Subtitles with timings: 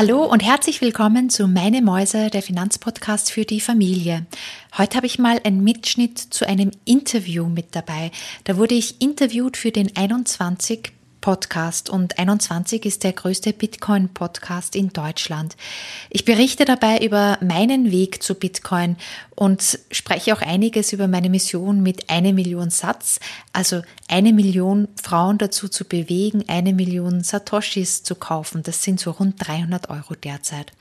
[0.00, 4.24] Hallo und herzlich willkommen zu Meine Mäuse, der Finanzpodcast für die Familie.
[4.78, 8.10] Heute habe ich mal einen Mitschnitt zu einem Interview mit dabei.
[8.44, 14.92] Da wurde ich interviewt für den 21 Podcast und 21 ist der größte Bitcoin-Podcast in
[14.92, 15.56] Deutschland.
[16.08, 18.96] Ich berichte dabei über meinen Weg zu Bitcoin
[19.36, 23.20] und spreche auch einiges über meine Mission mit eine Million Satz,
[23.52, 28.62] also eine Million Frauen dazu zu bewegen, eine Million Satoshis zu kaufen.
[28.62, 30.72] Das sind so rund 300 Euro derzeit.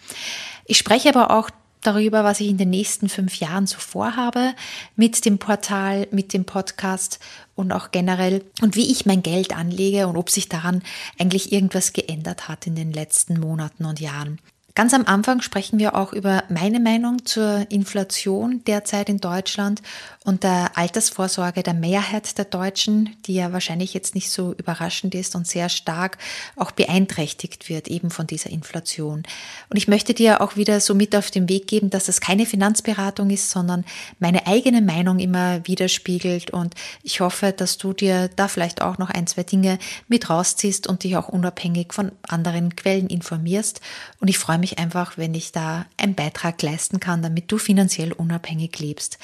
[0.66, 1.50] Ich spreche aber auch
[1.82, 4.54] darüber, was ich in den nächsten fünf Jahren so vorhabe
[4.96, 7.20] mit dem Portal, mit dem Podcast
[7.56, 10.82] und auch generell und wie ich mein Geld anlege und ob sich daran
[11.18, 14.40] eigentlich irgendwas geändert hat in den letzten Monaten und Jahren.
[14.80, 19.82] Ganz am Anfang sprechen wir auch über meine Meinung zur Inflation derzeit in Deutschland
[20.24, 25.36] und der Altersvorsorge der Mehrheit der Deutschen, die ja wahrscheinlich jetzt nicht so überraschend ist
[25.36, 26.18] und sehr stark
[26.56, 29.24] auch beeinträchtigt wird eben von dieser Inflation.
[29.70, 32.46] Und ich möchte dir auch wieder so mit auf den Weg geben, dass das keine
[32.46, 33.84] Finanzberatung ist, sondern
[34.20, 39.10] meine eigene Meinung immer widerspiegelt und ich hoffe, dass du dir da vielleicht auch noch
[39.10, 43.82] ein, zwei Dinge mit rausziehst und dich auch unabhängig von anderen Quellen informierst.
[44.22, 47.58] Und ich freue mich mich einfach, wenn ich da einen Beitrag leisten kann, damit du
[47.58, 49.18] finanziell unabhängig lebst.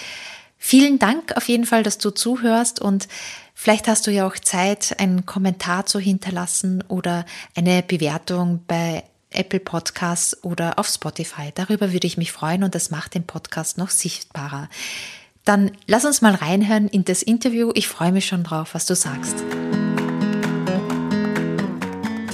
[0.58, 3.08] Vielen Dank auf jeden Fall, dass du zuhörst und
[3.54, 9.60] vielleicht hast du ja auch Zeit, einen Kommentar zu hinterlassen oder eine Bewertung bei Apple
[9.60, 11.52] Podcasts oder auf Spotify.
[11.54, 14.70] Darüber würde ich mich freuen und das macht den Podcast noch sichtbarer.
[15.44, 17.72] Dann lass uns mal reinhören in das Interview.
[17.76, 19.36] Ich freue mich schon drauf, was du sagst.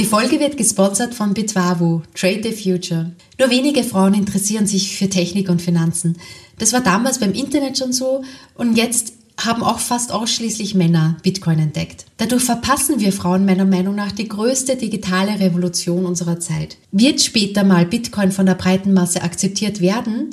[0.01, 3.11] Die Folge wird gesponsert von Bitwavo, Trade the Future.
[3.37, 6.17] Nur wenige Frauen interessieren sich für Technik und Finanzen.
[6.57, 8.23] Das war damals beim Internet schon so
[8.55, 12.05] und jetzt haben auch fast ausschließlich Männer Bitcoin entdeckt.
[12.17, 16.77] Dadurch verpassen wir Frauen meiner Meinung nach die größte digitale Revolution unserer Zeit.
[16.91, 20.31] Wird später mal Bitcoin von der breiten Masse akzeptiert werden,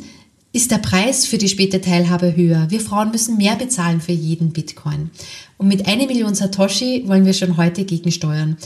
[0.55, 2.71] ist der Preis für die späte Teilhabe höher.
[2.71, 5.11] Wir Frauen müssen mehr bezahlen für jeden Bitcoin.
[5.59, 8.57] Und mit einer Million Satoshi wollen wir schon heute gegensteuern.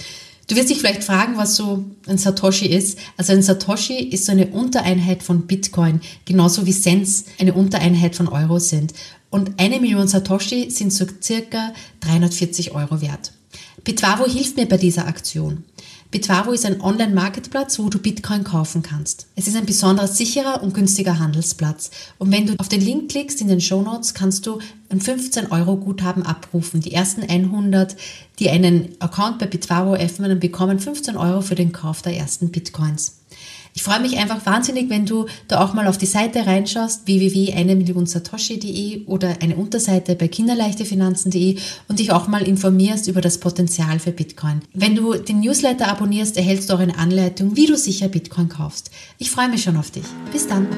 [0.49, 2.99] Du wirst dich vielleicht fragen, was so ein Satoshi ist.
[3.17, 8.29] Also ein Satoshi ist so eine Untereinheit von Bitcoin, genauso wie Cents eine Untereinheit von
[8.29, 8.93] Euro sind.
[9.31, 13.33] Und eine Million Satoshi sind so circa 340 Euro wert.
[13.85, 15.65] Bitwavo hilft mir bei dieser Aktion.
[16.13, 19.29] Bitwavo ist ein Online-Marketplatz, wo du Bitcoin kaufen kannst.
[19.35, 21.91] Es ist ein besonders sicherer und günstiger Handelsplatz.
[22.19, 24.59] Und wenn du auf den Link klickst in den Show Notes, kannst du
[24.91, 26.83] ein 15-Euro-Guthaben abrufen.
[26.83, 27.97] Die ersten 100,
[28.39, 33.22] die einen Account bei Bitwavo öffnen, bekommen 15 Euro für den Kauf der ersten Bitcoins.
[33.75, 37.73] Ich freue mich einfach wahnsinnig, wenn du da auch mal auf die Seite reinschaust, www.eine
[39.07, 41.57] oder eine Unterseite bei kinderleichtefinanzen.de
[41.89, 44.61] und dich auch mal informierst über das Potenzial für Bitcoin.
[44.75, 48.91] Wenn du den Newsletter abonnierst, erhältst du auch eine Anleitung, wie du sicher Bitcoin kaufst.
[49.19, 50.05] Ich freue mich schon auf dich.
[50.33, 50.69] Bis dann.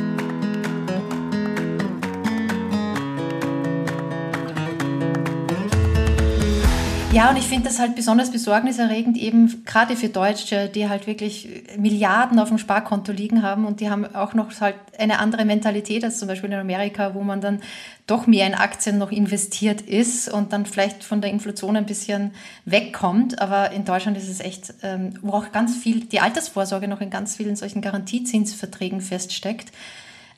[7.14, 11.62] Ja, und ich finde das halt besonders besorgniserregend, eben gerade für Deutsche, die halt wirklich
[11.78, 16.02] Milliarden auf dem Sparkonto liegen haben und die haben auch noch halt eine andere Mentalität
[16.02, 17.60] als zum Beispiel in Amerika, wo man dann
[18.08, 22.32] doch mehr in Aktien noch investiert ist und dann vielleicht von der Inflation ein bisschen
[22.64, 23.40] wegkommt.
[23.40, 27.10] Aber in Deutschland ist es echt, ähm, wo auch ganz viel, die Altersvorsorge noch in
[27.10, 29.70] ganz vielen solchen Garantiezinsverträgen feststeckt.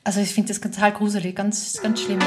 [0.03, 2.19] Also ich finde das total gruselig, ganz, ganz schlimm.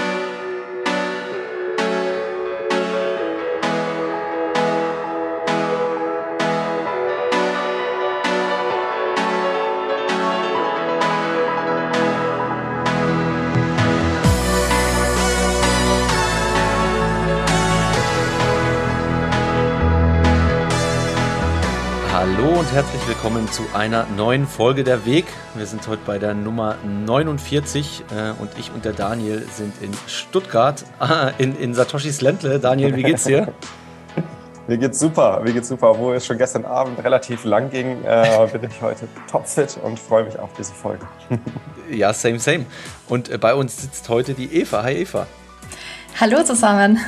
[22.60, 25.24] Und herzlich willkommen zu einer neuen Folge der Weg.
[25.54, 29.90] Wir sind heute bei der Nummer 49 äh, und ich und der Daniel sind in
[30.06, 32.60] Stuttgart, ah, in, in Satoshis Ländle.
[32.60, 33.54] Daniel, wie geht's dir?
[34.66, 35.92] Mir geht's super, mir geht's super.
[35.92, 40.24] Obwohl es schon gestern Abend relativ lang ging, äh, bin ich heute topfit und freue
[40.24, 41.06] mich auf diese Folge.
[41.90, 42.66] ja, same, same.
[43.08, 44.82] Und äh, bei uns sitzt heute die Eva.
[44.82, 45.26] Hi Eva.
[46.20, 47.00] Hallo zusammen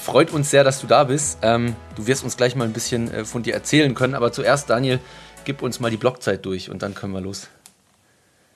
[0.00, 1.38] freut uns sehr, dass du da bist.
[1.42, 4.70] Ähm, du wirst uns gleich mal ein bisschen äh, von dir erzählen können, aber zuerst,
[4.70, 4.98] Daniel,
[5.44, 7.48] gib uns mal die Blockzeit durch und dann können wir los.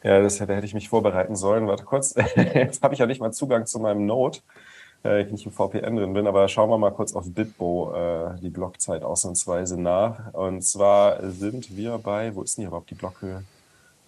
[0.03, 1.67] Ja, das, da hätte ich mich vorbereiten sollen.
[1.67, 2.15] Warte kurz.
[2.55, 4.39] Jetzt habe ich ja nicht mal Zugang zu meinem Node,
[5.05, 8.41] äh, ich nicht im VPN drin bin, aber schauen wir mal kurz auf Bitbo äh,
[8.41, 10.33] die Blockzeit ausnahmsweise nach.
[10.35, 13.45] Und zwar sind wir bei, wo ist denn hier überhaupt die Blockhöhe?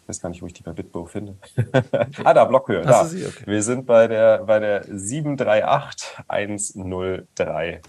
[0.06, 1.34] Ich weiß gar nicht, wo ich die bei Bitbo finde.
[2.22, 2.82] ah, da, Blockhöhe.
[2.82, 3.04] Da.
[3.06, 3.42] Sie, okay.
[3.44, 7.80] Wir sind bei der, bei der 738103.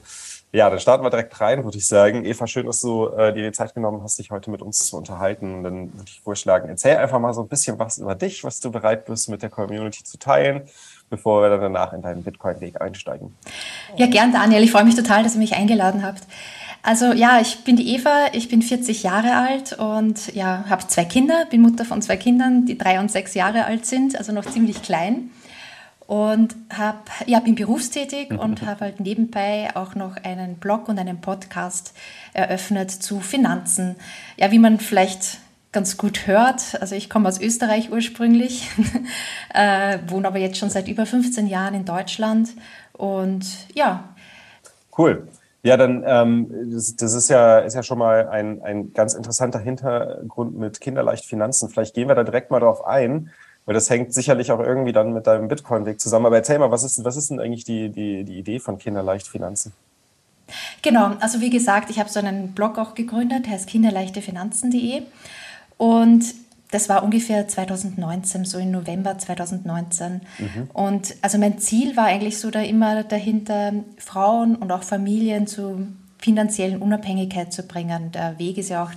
[0.51, 2.25] Ja, dann starten wir direkt rein, würde ich sagen.
[2.25, 4.97] Eva, schön, dass du äh, dir die Zeit genommen hast, dich heute mit uns zu
[4.97, 5.57] unterhalten.
[5.57, 8.59] Und dann würde ich vorschlagen, erzähl einfach mal so ein bisschen was über dich, was
[8.61, 10.63] du bereit bist, mit der Community zu teilen,
[11.11, 13.35] bevor wir dann danach in deinen Bitcoin-Weg einsteigen.
[13.95, 14.63] Ja, gern, Daniel.
[14.63, 16.23] Ich freue mich total, dass ihr mich eingeladen habt.
[16.87, 21.03] Also ja, ich bin die Eva, ich bin 40 Jahre alt und ja, habe zwei
[21.03, 24.45] Kinder, bin Mutter von zwei Kindern, die drei und sechs Jahre alt sind, also noch
[24.45, 25.31] ziemlich klein.
[26.05, 28.39] Und hab, ja, bin berufstätig mhm.
[28.39, 31.93] und habe halt nebenbei auch noch einen Blog und einen Podcast
[32.31, 33.97] eröffnet zu Finanzen.
[34.37, 35.39] Ja, wie man vielleicht
[35.73, 36.79] ganz gut hört.
[36.79, 38.69] Also ich komme aus Österreich ursprünglich,
[39.53, 42.51] äh, wohne aber jetzt schon seit über 15 Jahren in Deutschland
[42.93, 44.15] und ja.
[44.97, 45.27] Cool.
[45.67, 49.59] Ja, dann ähm, das, das, ist ja ist ja schon mal ein, ein ganz interessanter
[49.59, 51.67] Hintergrund mit Kinderleicht Finanzen.
[51.67, 53.31] Vielleicht gehen wir da direkt mal drauf ein,
[53.65, 56.25] weil das hängt sicherlich auch irgendwie dann mit deinem Bitcoin-Weg zusammen.
[56.27, 59.27] Aber erzähl mal, was ist, was ist denn eigentlich die, die, die Idee von Kinderleicht
[59.27, 59.73] Finanzen?
[60.83, 65.01] Genau, also wie gesagt, ich habe so einen Blog auch gegründet, heißt kinderleichtefinanzen.de.
[65.75, 66.33] Und
[66.71, 70.21] das war ungefähr 2019, so im November 2019.
[70.37, 70.69] Mhm.
[70.73, 75.87] Und also mein Ziel war eigentlich so da immer dahinter, Frauen und auch Familien zu
[76.19, 78.11] finanziellen Unabhängigkeit zu bringen.
[78.11, 78.91] Der Weg ist ja auch,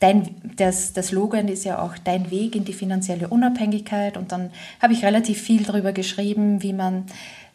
[0.00, 4.16] dein, das, das Slogan ist ja auch dein Weg in die finanzielle Unabhängigkeit.
[4.16, 4.50] Und dann
[4.80, 7.04] habe ich relativ viel darüber geschrieben, wie man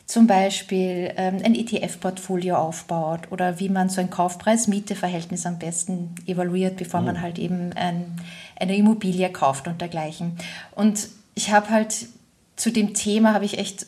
[0.05, 6.77] zum Beispiel ähm, ein ETF-Portfolio aufbaut oder wie man so ein Kaufpreis-Miete-Verhältnis am besten evaluiert,
[6.77, 7.07] bevor mhm.
[7.07, 8.17] man halt eben ein
[8.59, 10.37] eine Immobilie kauft und dergleichen.
[10.75, 12.07] Und ich habe halt
[12.55, 13.87] zu dem Thema, habe ich echt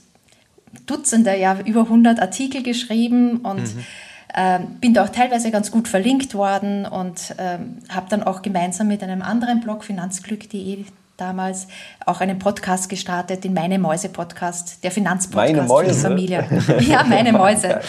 [0.85, 3.83] Dutzende, ja, über 100 Artikel geschrieben und mhm.
[4.33, 7.57] äh, bin da auch teilweise ganz gut verlinkt worden und äh,
[7.89, 10.83] habe dann auch gemeinsam mit einem anderen Blog, finanzglück.de,
[11.17, 11.67] damals
[12.05, 15.89] auch einen Podcast gestartet, den Meine Mäuse Podcast, der Finanzpodcast meine Mäuse?
[15.89, 16.47] für die Familie.
[16.81, 17.81] ja, Meine Mäuse.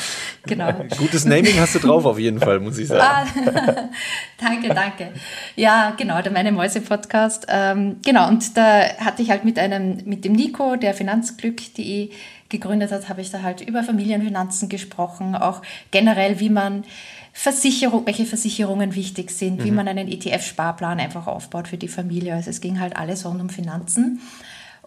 [0.44, 0.72] Genau.
[0.96, 3.02] Gutes Naming hast du drauf auf jeden Fall, muss ich sagen.
[3.02, 3.88] Ah,
[4.40, 5.12] danke, danke.
[5.56, 7.46] Ja, genau, der Meine Mäuse Podcast.
[7.48, 12.10] Ähm, genau, und da hatte ich halt mit einem, mit dem Nico, der Finanzglück.de
[12.48, 15.60] gegründet hat, habe ich da halt über Familienfinanzen gesprochen, auch
[15.90, 16.84] generell, wie man
[17.40, 19.64] Versicherung, welche Versicherungen wichtig sind, mhm.
[19.64, 22.34] wie man einen ETF-Sparplan einfach aufbaut für die Familie.
[22.34, 24.20] Also es ging halt alles rund um Finanzen.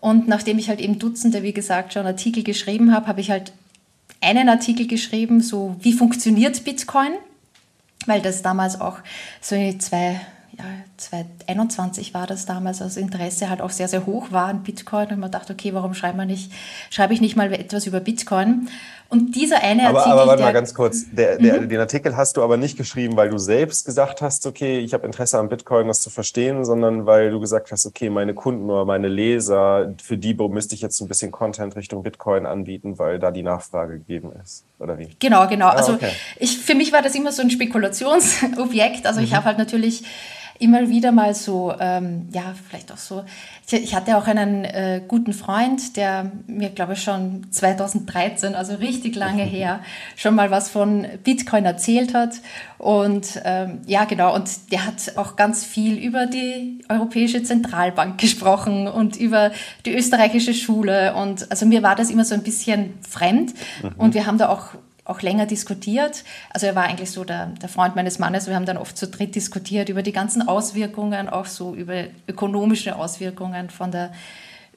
[0.02, 3.54] Und nachdem ich halt eben Dutzende, wie gesagt, schon Artikel geschrieben habe, habe ich halt
[4.20, 7.14] einen Artikel geschrieben, so wie funktioniert Bitcoin,
[8.06, 8.98] weil das damals auch
[9.40, 10.20] so zwei
[10.58, 10.66] ja,
[10.98, 15.08] 2021 war das damals, als Interesse halt auch sehr, sehr hoch war an Bitcoin.
[15.08, 16.52] Und man dachte, okay, warum schreibe, nicht,
[16.90, 18.68] schreibe ich nicht mal etwas über Bitcoin?
[19.12, 20.20] Und dieser eine aber, Artikel.
[20.20, 21.04] Aber warte mal ganz kurz.
[21.12, 21.68] Der, der, mhm.
[21.68, 25.06] Den Artikel hast du aber nicht geschrieben, weil du selbst gesagt hast, okay, ich habe
[25.06, 28.86] Interesse an Bitcoin, das zu verstehen, sondern weil du gesagt hast, okay, meine Kunden oder
[28.86, 33.32] meine Leser, für die müsste ich jetzt ein bisschen Content Richtung Bitcoin anbieten, weil da
[33.32, 34.64] die Nachfrage gegeben ist.
[34.80, 35.10] Oder wie?
[35.20, 35.68] Genau, genau.
[35.68, 36.12] Ah, also okay.
[36.40, 39.06] ich, für mich war das immer so ein Spekulationsobjekt.
[39.06, 39.26] Also mhm.
[39.26, 40.04] ich habe halt natürlich
[40.60, 43.24] immer wieder mal so, ähm, ja, vielleicht auch so.
[43.68, 48.76] Ich, ich hatte auch einen äh, guten Freund, der mir, glaube ich, schon 2013, also
[48.76, 49.82] richtig lange her,
[50.16, 52.36] schon mal was von Bitcoin erzählt hat.
[52.78, 58.88] Und ähm, ja, genau, und der hat auch ganz viel über die Europäische Zentralbank gesprochen
[58.88, 59.52] und über
[59.86, 61.14] die österreichische Schule.
[61.16, 63.54] Und also mir war das immer so ein bisschen fremd.
[63.82, 63.92] Mhm.
[63.98, 64.70] Und wir haben da auch
[65.12, 66.24] auch länger diskutiert.
[66.50, 68.48] Also er war eigentlich so der, der Freund meines Mannes.
[68.48, 72.96] Wir haben dann oft zu dritt diskutiert über die ganzen Auswirkungen, auch so über ökonomische
[72.96, 74.12] Auswirkungen von der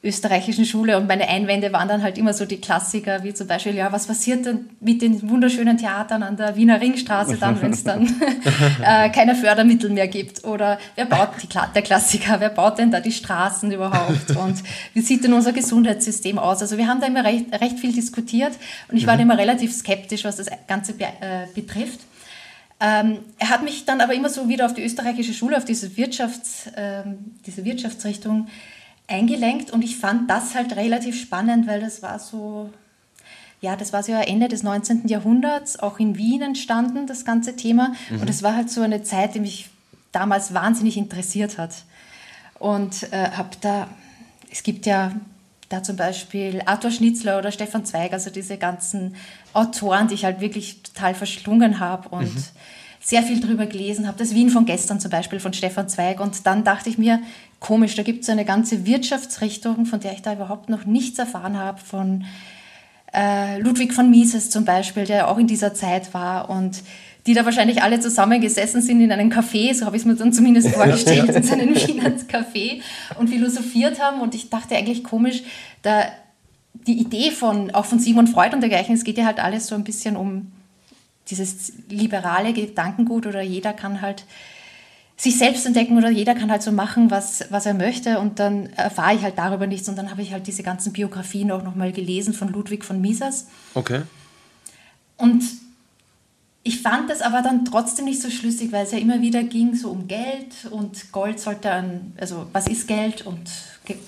[0.04, 3.74] österreichischen Schule und meine Einwände waren dann halt immer so die Klassiker, wie zum Beispiel,
[3.74, 7.84] ja, was passiert denn mit den wunderschönen Theatern an der Wiener Ringstraße dann, wenn es
[7.84, 8.06] dann
[8.84, 10.44] äh, keine Fördermittel mehr gibt?
[10.44, 14.30] Oder wer baut, die, der Klassiker, wer baut denn da die Straßen überhaupt?
[14.36, 16.60] Und wie sieht denn unser Gesundheitssystem aus?
[16.60, 18.52] Also wir haben da immer recht, recht viel diskutiert
[18.90, 19.22] und ich war mhm.
[19.22, 22.00] immer relativ skeptisch, was das Ganze be äh, betrifft.
[22.80, 25.96] Ähm, er hat mich dann aber immer so wieder auf die österreichische Schule, auf diese,
[25.96, 27.04] Wirtschafts, äh,
[27.46, 28.48] diese Wirtschaftsrichtung
[29.06, 32.70] eingelenkt und ich fand das halt relativ spannend, weil das war so,
[33.60, 35.08] ja, das war so Ende des 19.
[35.08, 37.92] Jahrhunderts, auch in Wien entstanden, das ganze Thema.
[38.10, 38.22] Mhm.
[38.22, 39.68] Und es war halt so eine Zeit, die mich
[40.12, 41.84] damals wahnsinnig interessiert hat.
[42.58, 43.88] Und äh, habe da,
[44.50, 45.12] es gibt ja
[45.68, 49.16] da zum Beispiel Arthur Schnitzler oder Stefan Zweig, also diese ganzen
[49.52, 52.44] Autoren, die ich halt wirklich total verschlungen habe und mhm.
[53.04, 54.16] Sehr viel drüber gelesen habe.
[54.18, 56.20] Das Wien von gestern zum Beispiel von Stefan Zweig.
[56.20, 57.20] Und dann dachte ich mir,
[57.60, 57.94] komisch.
[57.96, 61.78] Da gibt es eine ganze Wirtschaftsrichtung, von der ich da überhaupt noch nichts erfahren habe,
[61.80, 62.24] von
[63.12, 66.48] äh, Ludwig von Mises zum Beispiel, der auch in dieser Zeit war.
[66.48, 66.82] Und
[67.26, 70.32] die da wahrscheinlich alle zusammengesessen sind in einem Café, so habe ich es mir dann
[70.32, 72.80] zumindest vorgestellt, in seinem Finanzcafé
[73.18, 74.22] und philosophiert haben.
[74.22, 75.42] Und ich dachte eigentlich komisch,
[75.82, 76.04] da
[76.86, 79.74] die Idee von, auch von Simon Freud und dergleichen, es geht ja halt alles so
[79.74, 80.52] ein bisschen um
[81.30, 84.24] dieses liberale Gedankengut oder jeder kann halt
[85.16, 88.66] sich selbst entdecken oder jeder kann halt so machen, was, was er möchte und dann
[88.70, 91.92] erfahre ich halt darüber nichts und dann habe ich halt diese ganzen Biografien auch nochmal
[91.92, 93.46] gelesen von Ludwig von Mises.
[93.74, 94.02] Okay.
[95.16, 95.44] Und
[96.64, 99.76] ich fand das aber dann trotzdem nicht so schlüssig, weil es ja immer wieder ging
[99.76, 103.50] so um Geld und Gold sollte an, also was ist Geld und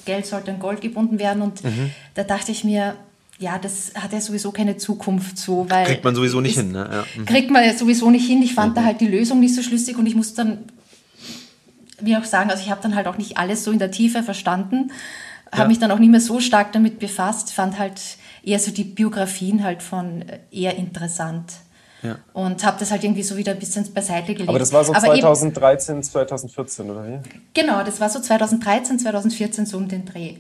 [0.07, 1.91] Geld sollte an Gold gebunden werden und mhm.
[2.15, 2.97] da dachte ich mir,
[3.39, 6.73] ja, das hat ja sowieso keine Zukunft so, weil kriegt man sowieso nicht ist, hin,
[6.73, 6.89] ne?
[6.91, 7.05] Ja.
[7.21, 7.27] Mhm.
[7.27, 8.43] Kriegt man ja sowieso nicht hin.
[8.43, 8.77] Ich fand mhm.
[8.77, 10.65] da halt die Lösung nicht so schlüssig und ich muss dann
[12.01, 14.23] wie auch sagen, also ich habe dann halt auch nicht alles so in der Tiefe
[14.23, 14.91] verstanden,
[15.53, 15.59] ja.
[15.59, 18.01] habe mich dann auch nicht mehr so stark damit befasst, fand halt
[18.43, 21.53] eher so die Biografien halt von äh, eher interessant.
[22.03, 22.19] Ja.
[22.35, 24.49] Und habe das halt irgendwie so wieder ein bisschen beiseite gelegt.
[24.49, 27.19] Aber das war so Aber 2013, eben, 2014, oder wie?
[27.55, 30.37] Genau, das war so 2013, 2014 so um den Dreh.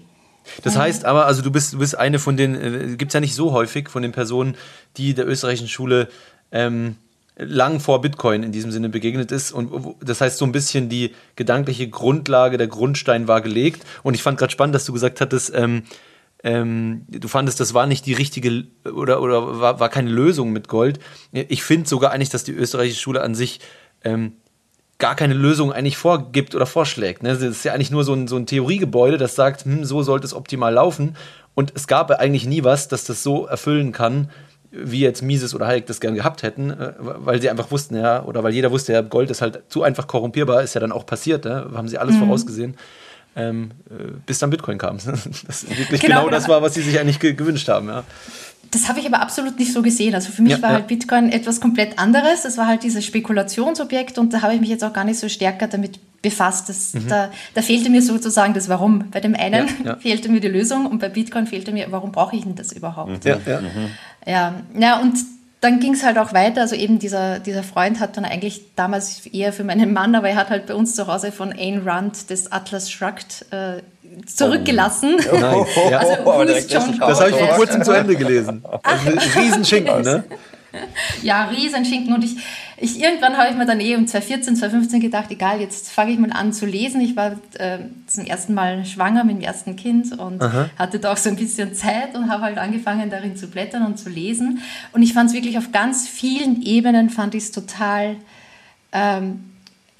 [0.63, 3.21] Das heißt aber, also du bist, du bist eine von den, äh, gibt es ja
[3.21, 4.57] nicht so häufig von den Personen,
[4.97, 6.09] die der österreichischen Schule
[6.53, 6.97] ähm,
[7.39, 9.53] lang vor Bitcoin in diesem Sinne begegnet ist.
[9.53, 13.85] Und das heißt, so ein bisschen die gedankliche Grundlage, der Grundstein war gelegt.
[14.03, 15.83] Und ich fand gerade spannend, dass du gesagt hattest, ähm,
[16.43, 20.69] ähm, du fandest, das war nicht die richtige oder, oder war, war keine Lösung mit
[20.69, 21.01] Gold.
[21.33, 23.61] Ich finde sogar eigentlich, dass die österreichische Schule an sich
[24.05, 24.35] ähm,
[24.99, 27.23] gar keine Lösung eigentlich vorgibt oder vorschlägt.
[27.23, 27.31] Ne?
[27.31, 30.27] Das ist ja eigentlich nur so ein, so ein Theoriegebäude, das sagt, hm, so sollte
[30.27, 31.17] es optimal laufen.
[31.55, 34.31] Und es gab eigentlich nie was, das das so erfüllen kann,
[34.71, 38.25] wie jetzt Mises oder Hayek das gern gehabt hätten, äh, weil sie einfach wussten, ja,
[38.25, 41.07] oder weil jeder wusste, ja, Gold ist halt zu einfach korrumpierbar, ist ja dann auch
[41.07, 42.21] passiert, ja, haben sie alles mhm.
[42.21, 42.77] vorausgesehen.
[43.37, 44.97] Ähm, äh, bis dann Bitcoin kam.
[45.47, 47.89] Das wirklich genau, genau das war, was sie sich eigentlich ge gewünscht haben.
[47.89, 48.05] Ja.
[48.71, 50.15] Das habe ich aber absolut nicht so gesehen.
[50.15, 50.77] Also für mich ja, war ja.
[50.77, 52.43] halt Bitcoin etwas komplett anderes.
[52.43, 55.29] Das war halt dieses Spekulationsobjekt und da habe ich mich jetzt auch gar nicht so
[55.29, 56.69] stärker damit befasst.
[56.69, 57.09] Das, mhm.
[57.09, 59.11] da, da, fehlte mir sozusagen das Warum.
[59.11, 62.35] Bei dem einen ja, fehlte mir die Lösung und bei Bitcoin fehlte mir, warum brauche
[62.35, 63.25] ich denn das überhaupt?
[63.25, 63.61] Ja, ja.
[63.61, 63.69] Mhm.
[64.27, 64.55] ja.
[64.79, 65.15] ja und
[65.67, 66.61] dann ging es halt auch weiter.
[66.61, 70.37] Also eben dieser, dieser Freund hat dann eigentlich damals eher für meinen Mann, aber er
[70.37, 73.83] hat halt bei uns zu Hause von Ayn Rand das Atlas Shrugged äh,
[74.27, 75.17] zurückgelassen.
[75.33, 75.37] Oh.
[75.37, 75.69] Nice.
[75.91, 75.99] Ja.
[76.07, 78.65] Also, oh, das habe ich vor kurzem zu Ende gelesen.
[78.83, 80.25] Also, Riesenschinken, ne?
[81.23, 82.15] Ja, Riesenschinken.
[82.15, 82.37] Und ich,
[82.77, 86.19] ich, irgendwann habe ich mir dann eh um 2014, 2015 gedacht, egal, jetzt fange ich
[86.19, 87.01] mal an zu lesen.
[87.01, 90.71] Ich war äh, zum ersten Mal schwanger mit dem ersten Kind und Aha.
[90.79, 93.99] hatte da auch so ein bisschen Zeit und habe halt angefangen, darin zu blättern und
[93.99, 94.61] zu lesen.
[94.93, 98.17] Und ich fand es wirklich auf ganz vielen Ebenen, fand ich es total...
[98.93, 99.41] Ähm,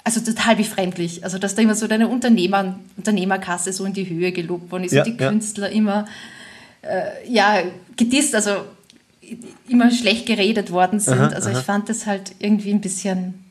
[0.03, 1.25] also total befremdlich.
[1.25, 4.93] Also, dass da immer so deine Unternehmer, Unternehmerkasse so in die Höhe gelobt worden ist
[4.93, 5.29] ja, und die ja.
[5.29, 6.05] Künstler immer
[6.81, 7.61] äh, ja,
[7.95, 8.51] gedisst, also
[9.67, 11.19] immer schlecht geredet worden sind.
[11.19, 11.59] Aha, also aha.
[11.59, 13.45] ich fand das halt irgendwie ein bisschen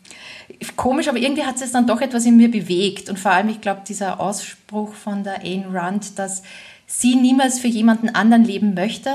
[0.77, 3.09] komisch, aber irgendwie hat es dann doch etwas in mir bewegt.
[3.09, 6.43] Und vor allem, ich glaube, dieser Ausspruch von der Ayn Rand, dass
[6.87, 9.11] sie niemals für jemanden anderen leben möchte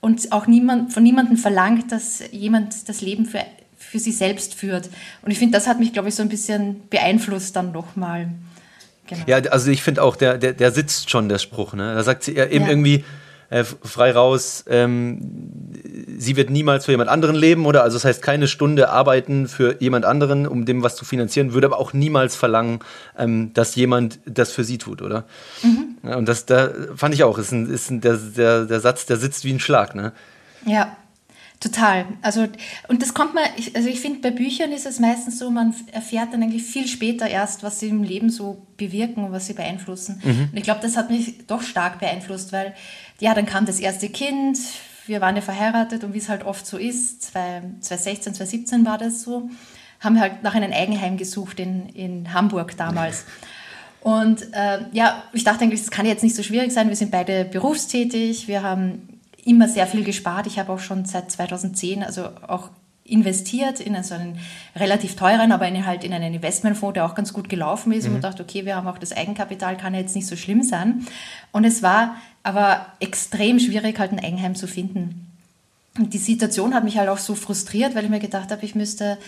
[0.00, 3.44] und auch niemand, von niemandem verlangt, dass jemand das Leben für,
[3.76, 4.90] für sie selbst führt.
[5.22, 8.28] Und ich finde, das hat mich, glaube ich, so ein bisschen beeinflusst dann nochmal.
[9.06, 9.22] Genau.
[9.26, 11.74] Ja, also ich finde auch, der, der, der sitzt schon, der Spruch.
[11.74, 11.94] Ne?
[11.94, 12.70] Da sagt sie ja eben ja.
[12.70, 13.04] irgendwie,
[13.54, 15.20] äh, frei raus, ähm,
[16.18, 19.80] sie wird niemals für jemand anderen leben oder also das heißt keine Stunde arbeiten für
[19.80, 22.80] jemand anderen, um dem was zu finanzieren, würde aber auch niemals verlangen,
[23.16, 25.22] ähm, dass jemand das für sie tut, oder?
[25.62, 25.98] Mhm.
[26.02, 29.06] Ja, und das da fand ich auch, ist, ein, ist ein, der, der, der Satz,
[29.06, 30.12] der sitzt wie ein Schlag, ne?
[30.66, 30.96] Ja,
[31.60, 32.04] Total.
[32.20, 32.46] Also,
[32.88, 33.44] und das kommt man,
[33.74, 37.26] also ich finde, bei Büchern ist es meistens so, man erfährt dann eigentlich viel später
[37.26, 40.20] erst, was sie im Leben so bewirken und was sie beeinflussen.
[40.22, 40.48] Mhm.
[40.52, 42.74] Und ich glaube, das hat mich doch stark beeinflusst, weil,
[43.20, 44.58] ja, dann kam das erste Kind,
[45.06, 49.22] wir waren ja verheiratet und wie es halt oft so ist, 2016, 2017 war das
[49.22, 49.48] so,
[50.00, 53.24] haben wir halt nach einem Eigenheim gesucht in, in Hamburg damals.
[54.00, 56.90] Und äh, ja, ich dachte eigentlich, das kann jetzt nicht so schwierig sein.
[56.90, 59.13] Wir sind beide berufstätig, wir haben
[59.44, 60.46] immer sehr viel gespart.
[60.46, 62.70] Ich habe auch schon seit 2010 also auch
[63.04, 64.38] investiert in so einen
[64.74, 68.08] relativ teuren, aber in, halt in einen Investmentfonds, der auch ganz gut gelaufen ist.
[68.08, 68.16] Mhm.
[68.16, 71.06] Und dachte, okay, wir haben auch das Eigenkapital, kann ja jetzt nicht so schlimm sein.
[71.52, 75.30] Und es war aber extrem schwierig, halt ein Eigenheim zu finden.
[75.98, 78.74] Und die Situation hat mich halt auch so frustriert, weil ich mir gedacht habe, ich
[78.74, 79.18] müsste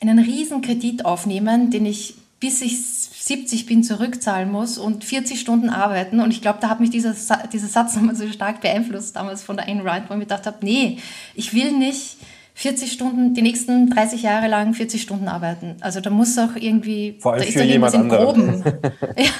[0.00, 5.70] einen riesen Kredit aufnehmen, den ich bis ich 70 bin, zurückzahlen muss und 40 Stunden
[5.70, 6.20] arbeiten.
[6.20, 7.14] Und ich glaube, da hat mich dieser,
[7.52, 10.46] dieser Satz nochmal so stark beeinflusst, damals von der Ayn Rand, wo ich mir gedacht
[10.46, 10.98] habe, nee,
[11.34, 12.16] ich will nicht
[12.54, 15.76] 40 Stunden, die nächsten 30 Jahre lang 40 Stunden arbeiten.
[15.80, 18.64] Also da muss auch irgendwie, Vor allem da ist doch irgendwas im Groben.
[19.16, 19.30] ja,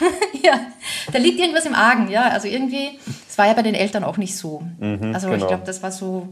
[0.44, 0.60] ja,
[1.12, 2.28] da liegt irgendwas im Argen, ja.
[2.28, 2.90] Also irgendwie,
[3.28, 4.62] es war ja bei den Eltern auch nicht so.
[4.78, 5.42] Mhm, also genau.
[5.42, 6.28] ich glaube, das war so,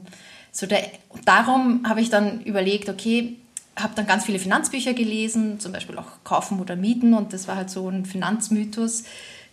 [0.53, 0.81] so der,
[1.25, 3.37] darum habe ich dann überlegt, okay,
[3.77, 7.57] habe dann ganz viele Finanzbücher gelesen, zum Beispiel auch Kaufen oder Mieten und das war
[7.57, 9.05] halt so ein Finanzmythos,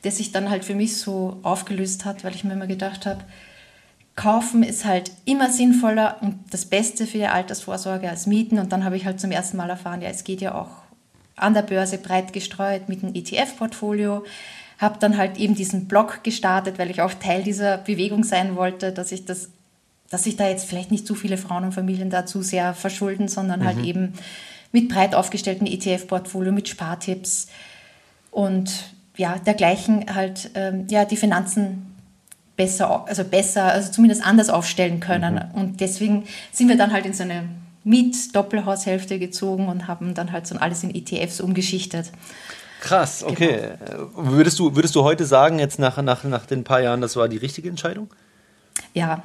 [0.03, 3.23] der sich dann halt für mich so aufgelöst hat, weil ich mir immer gedacht habe,
[4.15, 8.59] Kaufen ist halt immer sinnvoller und das Beste für die Altersvorsorge als Mieten.
[8.59, 10.69] Und dann habe ich halt zum ersten Mal erfahren, ja, es geht ja auch
[11.35, 14.23] an der Börse breit gestreut mit einem ETF-Portfolio.
[14.77, 18.91] Habe dann halt eben diesen Blog gestartet, weil ich auch Teil dieser Bewegung sein wollte,
[18.91, 19.49] dass ich das,
[20.13, 23.27] dass sich da jetzt vielleicht nicht zu viele Frauen und Familien da zu sehr verschulden,
[23.27, 23.79] sondern halt mhm.
[23.79, 24.13] halt eben
[24.71, 27.47] mit breit aufgestellten ETF-Portfolio, mit Spartipps
[28.29, 31.95] und ja, dergleichen halt ähm, ja, die Finanzen
[32.55, 35.49] besser, also besser, also zumindest anders aufstellen können.
[35.51, 35.59] Mhm.
[35.59, 37.49] Und deswegen sind wir dann halt in so eine
[37.83, 42.11] Miet-Doppelhaushälfte gezogen und haben dann halt so alles in ETFs umgeschichtet.
[42.81, 43.71] Krass, okay.
[43.83, 44.09] Genau.
[44.15, 47.27] Würdest, du, würdest du heute sagen, jetzt nach, nach, nach den paar Jahren, das war
[47.27, 48.11] die richtige Entscheidung?
[48.93, 49.23] Ja,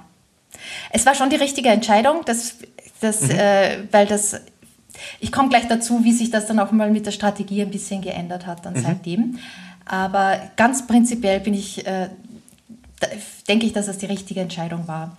[0.91, 2.57] es war schon die richtige Entscheidung, das,
[3.01, 3.31] das, mhm.
[3.31, 4.41] äh, weil das,
[5.21, 8.03] ich komme gleich dazu, wie sich das dann auch mal mit der Strategie ein bisschen
[8.03, 8.83] geändert hat dann mhm.
[8.83, 9.39] seitdem.
[9.85, 12.09] Aber ganz prinzipiell bin ich äh,
[13.49, 15.17] denke ich, dass das die richtige Entscheidung war.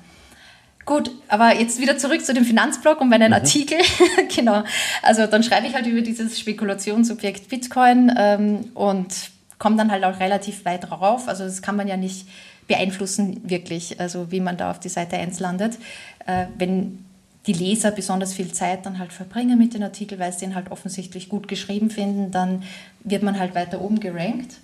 [0.85, 3.35] Gut, aber jetzt wieder zurück zu dem Finanzblog und meinen mhm.
[3.35, 3.77] Artikel.
[4.35, 4.63] genau.
[5.01, 10.19] Also dann schreibe ich halt über dieses Spekulationsobjekt Bitcoin ähm, und komme dann halt auch
[10.19, 11.27] relativ weit drauf.
[11.27, 12.27] Also das kann man ja nicht
[12.69, 15.77] beeinflussen, wirklich, also wie man da auf die Seite 1 landet.
[16.25, 17.03] Äh, wenn
[17.47, 20.71] die Leser besonders viel Zeit dann halt verbringen mit den Artikeln, weil sie den halt
[20.71, 22.63] offensichtlich gut geschrieben finden, dann
[23.03, 24.57] wird man halt weiter oben gerankt.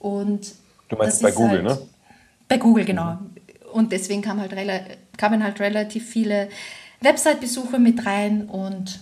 [0.00, 0.52] Und
[0.88, 1.78] du meinst bei Google, halt, ne?
[2.48, 3.18] Bei Google, genau.
[3.72, 4.52] Und deswegen kam halt
[5.16, 6.48] kamen halt relativ viele
[7.00, 8.98] Website-Besucher mit rein und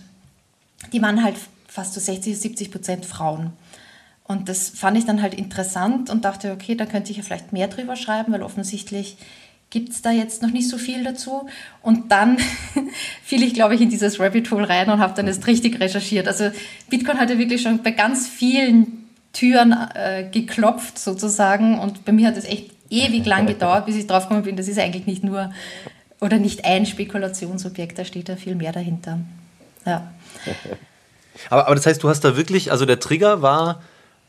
[0.91, 1.35] die waren halt
[1.67, 3.53] fast so 60, 70 Prozent Frauen.
[4.25, 7.51] Und das fand ich dann halt interessant und dachte, okay, da könnte ich ja vielleicht
[7.51, 9.17] mehr drüber schreiben, weil offensichtlich
[9.69, 11.47] gibt es da jetzt noch nicht so viel dazu.
[11.81, 12.37] Und dann
[13.23, 16.27] fiel ich, glaube ich, in dieses Rabbit Hole rein und habe dann jetzt richtig recherchiert.
[16.27, 16.51] Also
[16.89, 22.37] Bitcoin hatte wirklich schon bei ganz vielen Türen äh, geklopft sozusagen und bei mir hat
[22.37, 25.51] es echt ewig lang gedauert, bis ich drauf gekommen bin, das ist eigentlich nicht nur
[26.21, 29.19] oder nicht ein Spekulationsobjekt, da steht da viel mehr dahinter.
[29.85, 30.13] Ja.
[31.49, 33.81] Aber, aber das heißt, du hast da wirklich, also der Trigger war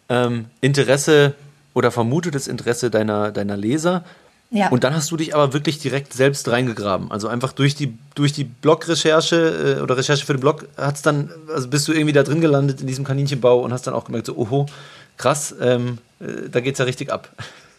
[0.09, 1.35] ähm, Interesse
[1.75, 4.05] oder vermutetes Interesse deiner, deiner Leser.
[4.51, 4.69] Ja.
[4.69, 7.11] Und dann hast du dich aber wirklich direkt selbst reingegraben.
[7.11, 11.31] Also einfach durch die, durch die Blog-Recherche äh, oder Recherche für den Blog hat's dann,
[11.53, 14.27] also bist du irgendwie da drin gelandet in diesem Kaninchenbau und hast dann auch gemerkt,
[14.27, 14.67] so, oho,
[15.17, 17.29] krass, ähm, äh, da geht's ja richtig ab.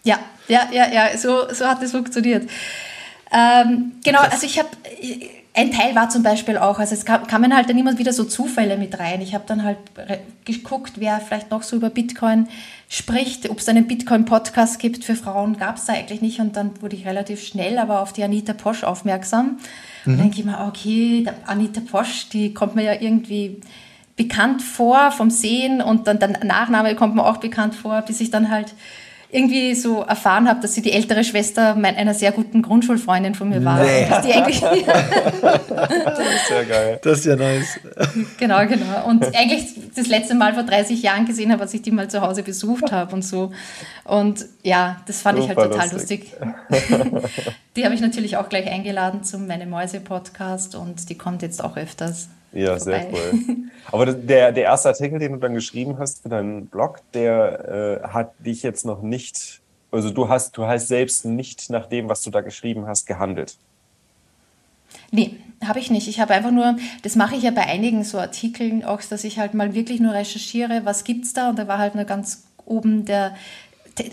[0.04, 2.44] Ja, ja, ja, ja, so, so hat es funktioniert.
[3.32, 4.34] Ähm, genau, Krass.
[4.34, 4.70] also ich habe,
[5.56, 8.26] ein Teil war zum Beispiel auch, also es kam, kamen halt dann immer wieder so
[8.26, 9.22] Zufälle mit rein.
[9.22, 9.78] Ich habe dann halt
[10.44, 12.48] geguckt, wer vielleicht noch so über Bitcoin
[12.90, 16.42] spricht, ob es einen Bitcoin-Podcast gibt für Frauen, gab es da eigentlich nicht.
[16.42, 19.60] Und dann wurde ich relativ schnell aber auf die Anita Posch aufmerksam.
[20.04, 20.14] Mhm.
[20.14, 23.62] Und denke ich mir, okay, Anita Posch, die kommt mir ja irgendwie
[24.18, 28.30] bekannt vor vom Sehen und dann der Nachname kommt mir auch bekannt vor, bis ich
[28.30, 28.74] dann halt
[29.36, 33.64] irgendwie so erfahren habe, dass sie die ältere Schwester einer sehr guten Grundschulfreundin von mir
[33.66, 33.84] war.
[33.84, 34.08] Nee.
[34.10, 37.00] Dass die eigentlich das ist sehr geil.
[37.04, 37.80] Das ist ja nice.
[38.38, 39.08] Genau, genau.
[39.08, 42.22] Und eigentlich das letzte Mal vor 30 Jahren gesehen habe, als ich die mal zu
[42.22, 43.52] Hause besucht habe und so.
[44.06, 46.32] Und ja, das fand Super ich halt total lustig.
[46.70, 47.32] lustig.
[47.76, 51.64] die habe ich natürlich auch gleich eingeladen zum Meine Mäuse Podcast und die kommt jetzt
[51.64, 52.30] auch öfters.
[52.56, 53.40] Ja, sehr cool.
[53.92, 58.08] Aber der, der erste Artikel, den du dann geschrieben hast für deinen Blog, der äh,
[58.08, 62.24] hat dich jetzt noch nicht, also du hast, du hast selbst nicht nach dem, was
[62.24, 63.58] du da geschrieben hast, gehandelt.
[65.12, 66.08] Nee, habe ich nicht.
[66.08, 69.38] Ich habe einfach nur, das mache ich ja bei einigen so Artikeln auch, dass ich
[69.38, 72.46] halt mal wirklich nur recherchiere, was gibt es da und da war halt nur ganz
[72.66, 73.36] oben der,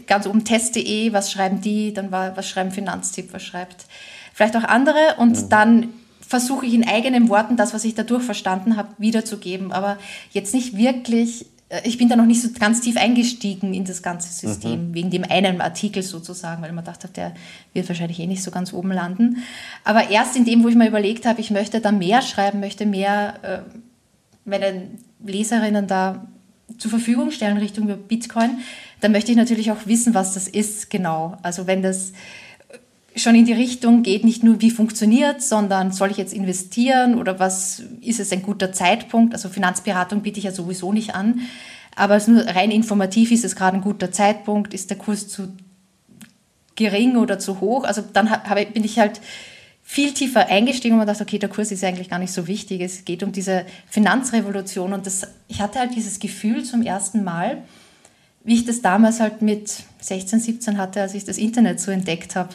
[0.09, 3.87] ganz oben test.de, was schreiben die, dann war, was schreiben Finanztipp, was schreibt
[4.35, 5.49] vielleicht auch andere und mhm.
[5.49, 5.89] dann
[6.33, 9.71] versuche ich in eigenen Worten das, was ich dadurch verstanden habe, wiederzugeben.
[9.71, 9.99] Aber
[10.31, 14.03] jetzt nicht wirklich, äh, ich bin da noch nicht so ganz tief eingestiegen in das
[14.03, 14.95] ganze System, mhm.
[14.95, 17.35] wegen dem einen Artikel sozusagen, weil man dachte, der
[17.75, 19.43] wird wahrscheinlich eh nicht so ganz oben landen.
[19.85, 22.87] Aber erst in dem, wo ich mir überlegt habe, ich möchte da mehr schreiben, möchte
[22.87, 23.59] mehr äh,
[24.47, 26.27] meinen Leserinnen da
[26.79, 28.61] zur Verfügung stellen Richtung Bitcoin,
[29.03, 31.37] dann möchte ich natürlich auch wissen, was das ist genau.
[31.43, 32.15] Also wenn das
[33.17, 37.39] schon in die Richtung geht, nicht nur wie funktioniert, sondern soll ich jetzt investieren oder
[37.39, 39.35] was ist es ein guter Zeitpunkt?
[39.35, 41.41] Also Finanzberatung biete ich ja sowieso nicht an,
[41.95, 45.49] aber nur rein informativ ist es gerade ein guter Zeitpunkt, ist der Kurs zu
[46.75, 47.85] gering oder zu hoch?
[47.85, 49.21] Also dann habe, bin ich halt
[49.83, 52.81] viel tiefer eingestiegen und dachte, okay, der Kurs ist eigentlich gar nicht so wichtig.
[52.81, 57.59] Es geht um diese Finanzrevolution und das, ich hatte halt dieses Gefühl zum ersten Mal,
[58.43, 59.71] wie ich das damals halt mit
[60.01, 62.55] 16, 17 hatte, als ich das Internet so entdeckt habe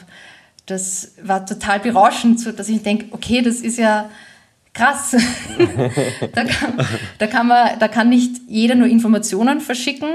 [0.70, 4.10] das war total berauschend, dass ich denke, okay, das ist ja
[4.74, 5.16] krass.
[6.32, 6.86] da, kann,
[7.18, 10.08] da, kann man, da kann nicht jeder nur Informationen verschicken,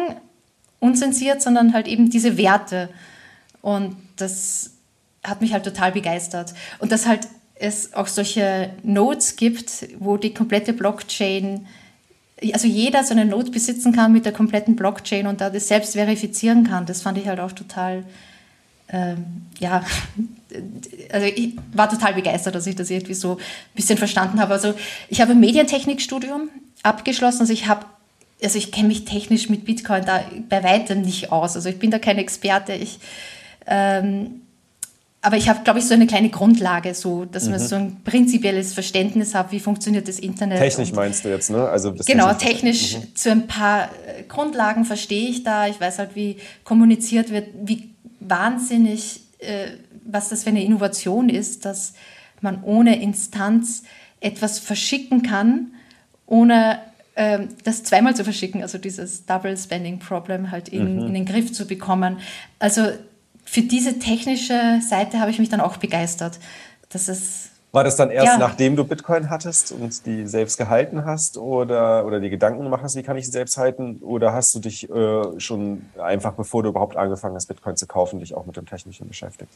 [0.80, 2.90] unzensiert, sondern halt eben diese Werte.
[3.62, 4.72] Und das
[5.24, 6.54] hat mich halt total begeistert.
[6.80, 11.66] Und dass halt es auch solche Notes gibt, wo die komplette Blockchain,
[12.52, 15.94] also jeder so eine Note besitzen kann mit der kompletten Blockchain und da das selbst
[15.94, 18.04] verifizieren kann, das fand ich halt auch total,
[18.90, 19.86] ähm, ja,
[21.12, 23.44] also ich war total begeistert, dass ich das irgendwie so ein
[23.76, 24.54] bisschen verstanden habe.
[24.54, 24.74] Also
[25.10, 26.50] ich habe ein Medientechnikstudium
[26.84, 27.86] abgeschlossen, also ich habe
[28.44, 31.56] also ich kenne mich technisch mit Bitcoin da bei weitem nicht aus.
[31.56, 32.74] Also ich bin da kein Experte.
[32.74, 33.00] Ich,
[33.66, 34.42] ähm,
[35.22, 37.52] aber ich habe, glaube ich, so eine kleine Grundlage, so, dass mhm.
[37.52, 40.60] man so ein prinzipielles Verständnis hat, wie funktioniert das Internet.
[40.60, 41.70] Technisch meinst du jetzt, ne?
[41.70, 43.16] Also genau, technisch mhm.
[43.16, 45.68] zu ein paar äh, Grundlagen verstehe ich da.
[45.68, 46.36] Ich weiß halt, wie
[46.66, 49.68] kommuniziert wird, wie wahnsinnig, äh,
[50.06, 51.94] was das für eine Innovation ist, dass
[52.42, 53.84] man ohne Instanz
[54.20, 55.74] etwas verschicken kann,
[56.26, 56.80] ohne
[57.16, 61.08] ähm, das zweimal zu verschicken, also dieses Double Spending Problem halt in, mhm.
[61.08, 62.18] in den Griff zu bekommen.
[62.60, 62.88] Also
[63.46, 66.40] für diese technische Seite habe ich mich dann auch begeistert.
[66.90, 68.38] Das ist war das dann erst, ja.
[68.38, 72.96] nachdem du Bitcoin hattest und die selbst gehalten hast oder, oder die Gedanken gemacht hast,
[72.96, 73.98] wie kann ich sie selbst halten?
[74.02, 78.20] Oder hast du dich äh, schon einfach, bevor du überhaupt angefangen hast, Bitcoin zu kaufen,
[78.20, 79.52] dich auch mit dem Technischen beschäftigt?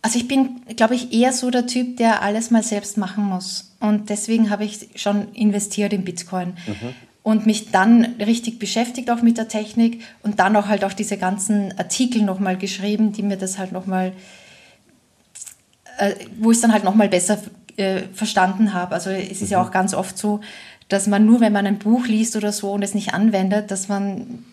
[0.00, 3.74] Also ich bin, glaube ich, eher so der Typ, der alles mal selbst machen muss.
[3.78, 6.56] Und deswegen habe ich schon investiert in Bitcoin.
[6.66, 10.92] Mhm und mich dann richtig beschäftigt auch mit der Technik und dann auch halt auch
[10.92, 14.12] diese ganzen Artikel nochmal geschrieben, die mir das halt nochmal,
[16.02, 17.38] äh, wo ich es dann halt nochmal besser
[17.76, 18.94] äh, verstanden habe.
[18.94, 19.48] Also es ist mhm.
[19.48, 20.40] ja auch ganz oft so,
[20.88, 23.88] dass man nur, wenn man ein Buch liest oder so und es nicht anwendet, dass
[23.88, 24.44] man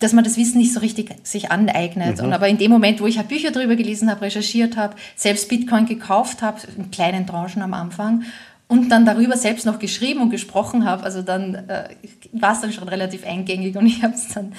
[0.00, 2.18] dass man das Wissen nicht so richtig sich aneignet.
[2.18, 2.26] Mhm.
[2.26, 5.48] Und aber in dem Moment, wo ich halt Bücher darüber gelesen habe, recherchiert habe, selbst
[5.48, 8.24] Bitcoin gekauft habe, in kleinen Tranchen am Anfang
[8.68, 11.88] und dann darüber selbst noch geschrieben und gesprochen habe, also dann äh,
[12.32, 14.52] war es dann schon relativ eingängig und ich habe es dann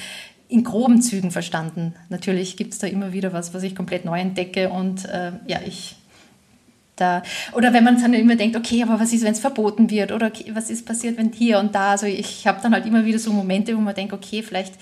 [0.47, 1.95] in groben Zügen verstanden.
[2.09, 5.59] Natürlich gibt es da immer wieder was, was ich komplett neu entdecke und äh, ja,
[5.65, 5.95] ich
[6.95, 10.13] da, oder wenn man dann immer denkt, okay, aber was ist, wenn es verboten wird
[10.13, 13.03] oder okay, was ist passiert, wenn hier und da, also ich habe dann halt immer
[13.03, 14.75] wieder so Momente, wo man denkt, okay, vielleicht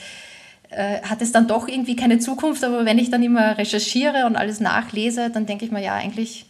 [0.70, 4.36] äh, hat es dann doch irgendwie keine Zukunft, aber wenn ich dann immer recherchiere und
[4.36, 6.46] alles nachlese, dann denke ich mir, ja, eigentlich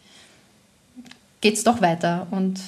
[1.39, 2.27] geht es doch weiter.
[2.31, 2.59] Und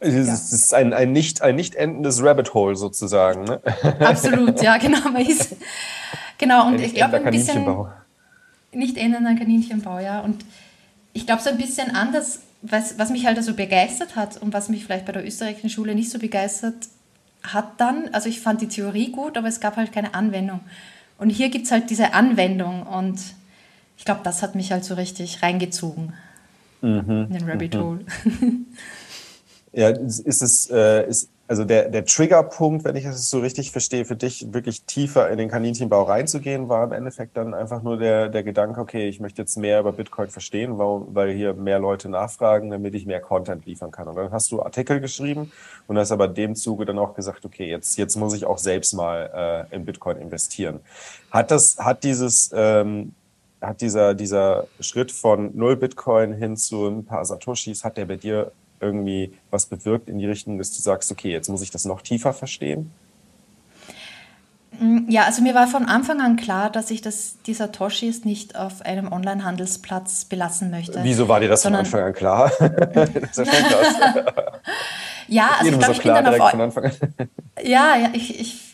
[0.00, 0.34] es ja.
[0.34, 3.44] ist ein, ein, nicht, ein nicht endendes Rabbit Hole sozusagen.
[3.44, 3.60] Ne?
[4.00, 5.00] Absolut, ja, genau.
[6.38, 7.66] genau, und ein ich glaube ein bisschen.
[8.72, 10.20] Nicht endender Kaninchenbau, ja.
[10.20, 10.44] Und
[11.14, 14.68] ich glaube, so ein bisschen anders, was, was mich halt also begeistert hat und was
[14.68, 16.74] mich vielleicht bei der österreichischen Schule nicht so begeistert
[17.42, 20.60] hat dann, also ich fand die Theorie gut, aber es gab halt keine Anwendung.
[21.18, 23.20] Und hier gibt es halt diese Anwendung und
[23.96, 26.12] ich glaube, das hat mich halt so richtig reingezogen
[26.80, 27.26] mhm.
[27.30, 28.04] in den Rabbit mhm.
[29.72, 34.04] Ja, ist es, äh, ist, also der, der Triggerpunkt, wenn ich es so richtig verstehe,
[34.04, 38.28] für dich wirklich tiefer in den Kaninchenbau reinzugehen, war im Endeffekt dann einfach nur der,
[38.28, 42.10] der Gedanke, okay, ich möchte jetzt mehr über Bitcoin verstehen, weil, weil hier mehr Leute
[42.10, 44.08] nachfragen, damit ich mehr Content liefern kann.
[44.08, 45.50] Und dann hast du Artikel geschrieben
[45.86, 48.92] und hast aber dem Zuge dann auch gesagt, okay, jetzt, jetzt muss ich auch selbst
[48.92, 50.80] mal äh, in Bitcoin investieren.
[51.30, 53.12] Hat das, hat dieses, ähm,
[53.62, 58.16] hat dieser, dieser Schritt von null Bitcoin hin zu ein paar Satoshis, hat der bei
[58.16, 61.84] dir irgendwie was bewirkt in die Richtung, dass du sagst, okay, jetzt muss ich das
[61.84, 62.90] noch tiefer verstehen?
[64.78, 68.56] Mm, ja, also mir war von Anfang an klar, dass ich das, die Satoshis nicht
[68.56, 71.00] auf einem Online-Handelsplatz belassen möchte.
[71.02, 72.52] Wieso war dir das von Anfang an klar?
[72.58, 73.94] das ist ja schon krass.
[75.28, 76.50] ja, also ich glaube, ich bin dann auf...
[76.50, 76.92] Von Anfang an.
[77.62, 78.67] ja, ja, ich, ich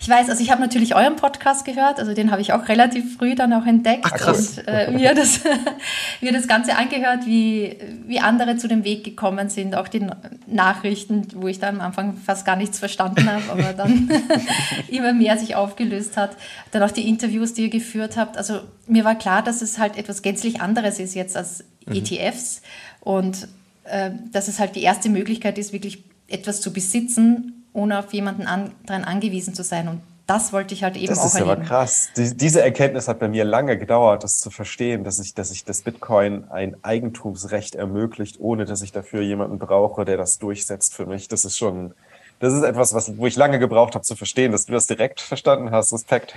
[0.00, 3.16] ich weiß, also ich habe natürlich euren Podcast gehört, also den habe ich auch relativ
[3.16, 4.58] früh dann auch entdeckt Ach, krass.
[4.58, 5.40] und äh, mir, das,
[6.20, 10.06] mir das Ganze angehört, wie, wie andere zu dem Weg gekommen sind, auch die
[10.46, 14.10] Nachrichten, wo ich dann am Anfang fast gar nichts verstanden habe, aber dann
[14.88, 16.36] immer mehr sich aufgelöst hat.
[16.70, 18.36] Dann auch die Interviews, die ihr geführt habt.
[18.36, 21.96] Also mir war klar, dass es halt etwas gänzlich anderes ist jetzt als mhm.
[21.96, 22.62] ETFs
[23.00, 23.48] und
[23.84, 28.46] äh, dass es halt die erste Möglichkeit ist, wirklich etwas zu besitzen, ohne auf jemanden
[28.46, 29.88] anderen angewiesen zu sein.
[29.88, 31.60] Und das wollte ich halt eben das auch erleben.
[31.60, 32.08] Das ist aber krass.
[32.16, 35.64] Die, diese Erkenntnis hat bei mir lange gedauert, das zu verstehen, dass ich, dass ich
[35.64, 41.06] das Bitcoin ein Eigentumsrecht ermöglicht, ohne dass ich dafür jemanden brauche, der das durchsetzt für
[41.06, 41.28] mich.
[41.28, 41.94] Das ist schon,
[42.40, 45.20] das ist etwas, was, wo ich lange gebraucht habe zu verstehen, dass du das direkt
[45.20, 45.92] verstanden hast.
[45.92, 46.34] Respekt.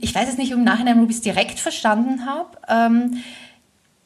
[0.00, 2.50] ich weiß es nicht im Nachhinein, ob ich es direkt verstanden habe.
[2.68, 3.22] Ähm,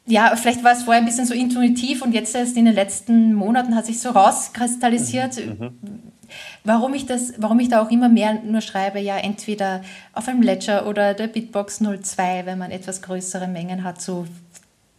[0.05, 3.33] ja, vielleicht war es vorher ein bisschen so intuitiv und jetzt erst in den letzten
[3.33, 5.99] Monaten hat sich so rauskristallisiert, mhm, mhm.
[6.63, 9.81] warum ich das, warum ich da auch immer mehr nur schreibe, ja, entweder
[10.13, 14.25] auf einem Ledger oder der Bitbox 02, wenn man etwas größere Mengen hat, so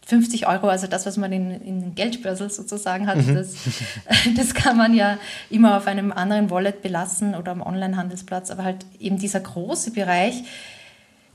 [0.07, 3.35] 50 Euro, also das, was man in, in Geldbörsel sozusagen hat, mhm.
[3.35, 3.55] das,
[4.37, 5.19] das kann man ja
[5.51, 8.53] immer auf einem anderen Wallet belassen oder am Online-Handelsplatz.
[8.53, 10.45] Aber halt eben dieser große Bereich,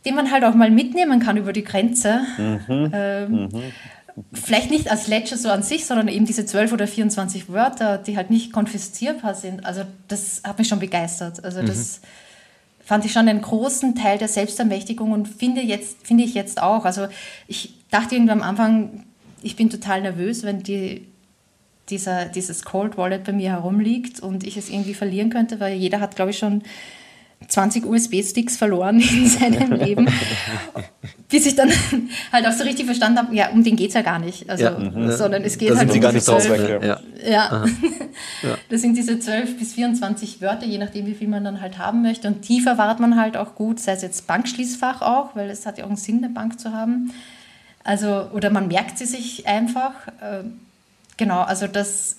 [0.05, 2.21] den man halt auch mal mitnehmen kann über die Grenze.
[2.37, 2.91] Mhm.
[2.93, 3.49] Ähm, mhm.
[4.33, 8.17] Vielleicht nicht als Ledger so an sich, sondern eben diese 12 oder 24 Wörter, die
[8.17, 9.65] halt nicht konfiszierbar sind.
[9.65, 11.43] Also das hat mich schon begeistert.
[11.43, 12.85] Also das mhm.
[12.85, 16.85] fand ich schon einen großen Teil der Selbstermächtigung und finde, jetzt, finde ich jetzt auch.
[16.85, 17.07] Also
[17.47, 19.05] ich dachte irgendwie am Anfang,
[19.43, 21.07] ich bin total nervös, wenn die,
[21.89, 25.99] dieser, dieses Cold Wallet bei mir herumliegt und ich es irgendwie verlieren könnte, weil jeder
[25.99, 26.63] hat, glaube ich, schon
[27.47, 30.07] 20 USB-Sticks verloren in seinem Leben,
[31.29, 31.69] bis ich dann
[32.31, 34.49] halt auch so richtig verstanden habe, ja, um den geht es ja gar nicht.
[34.49, 35.11] Also, ja, mhm.
[35.11, 36.99] sondern es geht da halt um gar nicht 12, drauf, ja.
[37.23, 37.65] Ja.
[38.43, 38.57] ja.
[38.69, 42.01] Das sind diese 12 bis 24 Wörter, je nachdem, wie viel man dann halt haben
[42.01, 42.27] möchte.
[42.27, 45.77] Und die verwahrt man halt auch gut, sei es jetzt Bankschließfach auch, weil es hat
[45.77, 47.11] ja auch einen Sinn, eine Bank zu haben.
[47.83, 50.07] Also, oder man merkt sie sich einfach.
[50.21, 50.43] Äh,
[51.17, 52.17] genau, also das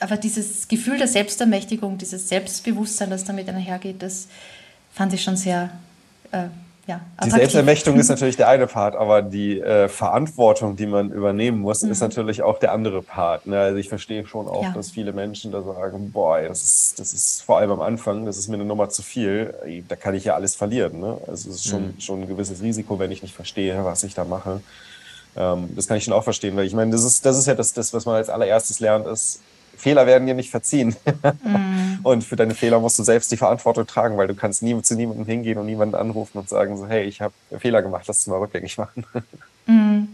[0.00, 4.28] aber dieses Gefühl der Selbstermächtigung, dieses Selbstbewusstsein, das damit einhergeht, das
[4.92, 5.70] fand ich schon sehr
[6.32, 6.48] äh,
[6.86, 11.60] ja, Die Selbstermächtigung ist natürlich der eine Part, aber die äh, Verantwortung, die man übernehmen
[11.60, 11.92] muss, mhm.
[11.92, 13.46] ist natürlich auch der andere Part.
[13.46, 13.60] Ne?
[13.60, 14.72] Also ich verstehe schon auch, ja.
[14.72, 18.38] dass viele Menschen da sagen, boah, das ist, das ist vor allem am Anfang, das
[18.38, 19.54] ist mir eine Nummer zu viel,
[19.86, 20.98] da kann ich ja alles verlieren.
[20.98, 21.18] Ne?
[21.28, 22.00] Also es ist schon, mhm.
[22.00, 24.60] schon ein gewisses Risiko, wenn ich nicht verstehe, was ich da mache.
[25.36, 27.54] Ähm, das kann ich schon auch verstehen, weil ich meine, das ist, das ist ja
[27.54, 29.40] das, das, was man als allererstes lernt, ist,
[29.76, 30.96] Fehler werden dir nicht verziehen.
[31.42, 32.00] Mm.
[32.02, 34.94] Und für deine Fehler musst du selbst die Verantwortung tragen, weil du kannst nie zu
[34.94, 38.26] niemandem hingehen und niemanden anrufen und sagen so, hey, ich habe Fehler gemacht, lass es
[38.26, 39.04] mal rückgängig machen.
[39.66, 40.08] Mm.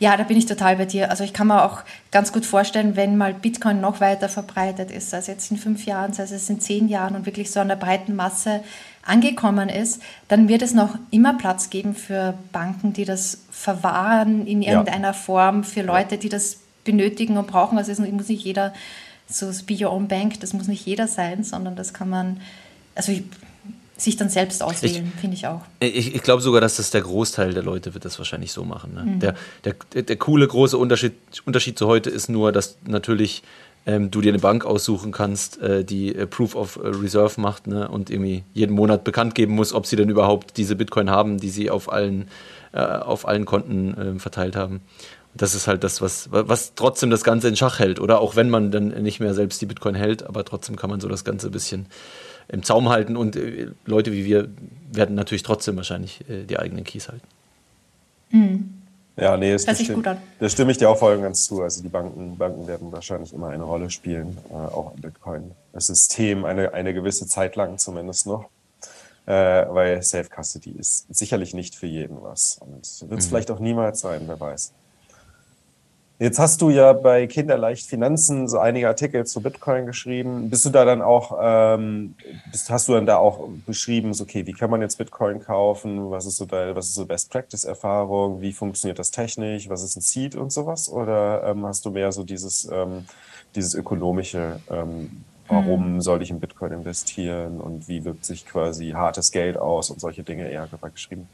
[0.00, 1.10] Ja, da bin ich total bei dir.
[1.10, 5.14] Also ich kann mir auch ganz gut vorstellen, wenn mal Bitcoin noch weiter verbreitet ist,
[5.14, 7.76] als jetzt in fünf Jahren, sei es in zehn Jahren und wirklich so an der
[7.76, 8.62] breiten Masse
[9.04, 14.62] angekommen ist, dann wird es noch immer Platz geben für Banken, die das verwahren in
[14.62, 15.12] irgendeiner ja.
[15.12, 17.78] Form, für Leute, die das benötigen und brauchen.
[17.78, 18.72] Also es muss nicht jeder
[19.28, 22.40] so Be Your Own Bank, das muss nicht jeder sein, sondern das kann man,
[22.94, 23.12] also
[23.96, 25.62] sich dann selbst auswählen, finde ich auch.
[25.80, 28.94] Ich, ich glaube sogar, dass das der Großteil der Leute wird das wahrscheinlich so machen.
[28.94, 29.02] Ne?
[29.04, 29.20] Mhm.
[29.20, 31.12] Der, der, der coole große Unterschied,
[31.44, 33.42] Unterschied zu heute ist nur, dass natürlich
[33.86, 37.88] ähm, du dir eine Bank aussuchen kannst, äh, die äh, Proof of Reserve macht ne?
[37.88, 41.50] und irgendwie jeden Monat bekannt geben muss, ob sie denn überhaupt diese Bitcoin haben, die
[41.50, 42.28] sie auf allen,
[42.72, 44.80] äh, auf allen Konten äh, verteilt haben
[45.34, 48.00] das ist halt das, was, was trotzdem das Ganze in Schach hält.
[48.00, 51.00] Oder auch wenn man dann nicht mehr selbst die Bitcoin hält, aber trotzdem kann man
[51.00, 51.86] so das Ganze ein bisschen
[52.48, 53.16] im Zaum halten.
[53.16, 54.48] Und äh, Leute wie wir
[54.90, 57.26] werden natürlich trotzdem wahrscheinlich äh, die eigenen Keys halten.
[58.30, 58.74] Mhm.
[59.16, 60.18] Ja, nee, das, das, stimme, gut an.
[60.38, 61.62] das stimme ich dir auch voll und ganz zu.
[61.62, 66.72] Also die Banken, Banken werden wahrscheinlich immer eine Rolle spielen, äh, auch im Bitcoin-System, eine,
[66.72, 68.48] eine gewisse Zeit lang zumindest noch.
[69.24, 72.58] Äh, weil Self-Custody ist sicherlich nicht für jeden was.
[72.58, 72.70] Und
[73.10, 73.28] wird es mhm.
[73.28, 74.72] vielleicht auch niemals sein, wer weiß.
[76.18, 80.50] Jetzt hast du ja bei Kinderleicht Finanzen so einige Artikel zu Bitcoin geschrieben.
[80.50, 82.14] Bist du da dann auch, ähm,
[82.50, 86.10] bist, hast du dann da auch beschrieben, so, okay, wie kann man jetzt Bitcoin kaufen?
[86.10, 88.40] Was ist so, da, was ist so Best Practice Erfahrung?
[88.40, 89.68] Wie funktioniert das technisch?
[89.68, 90.88] Was ist ein Seed und sowas?
[90.88, 93.04] Oder ähm, hast du mehr so dieses, ähm,
[93.56, 96.00] dieses ökonomische, ähm, warum mhm.
[96.00, 100.22] soll ich in Bitcoin investieren und wie wirkt sich quasi hartes Geld aus und solche
[100.22, 101.28] Dinge eher geschrieben?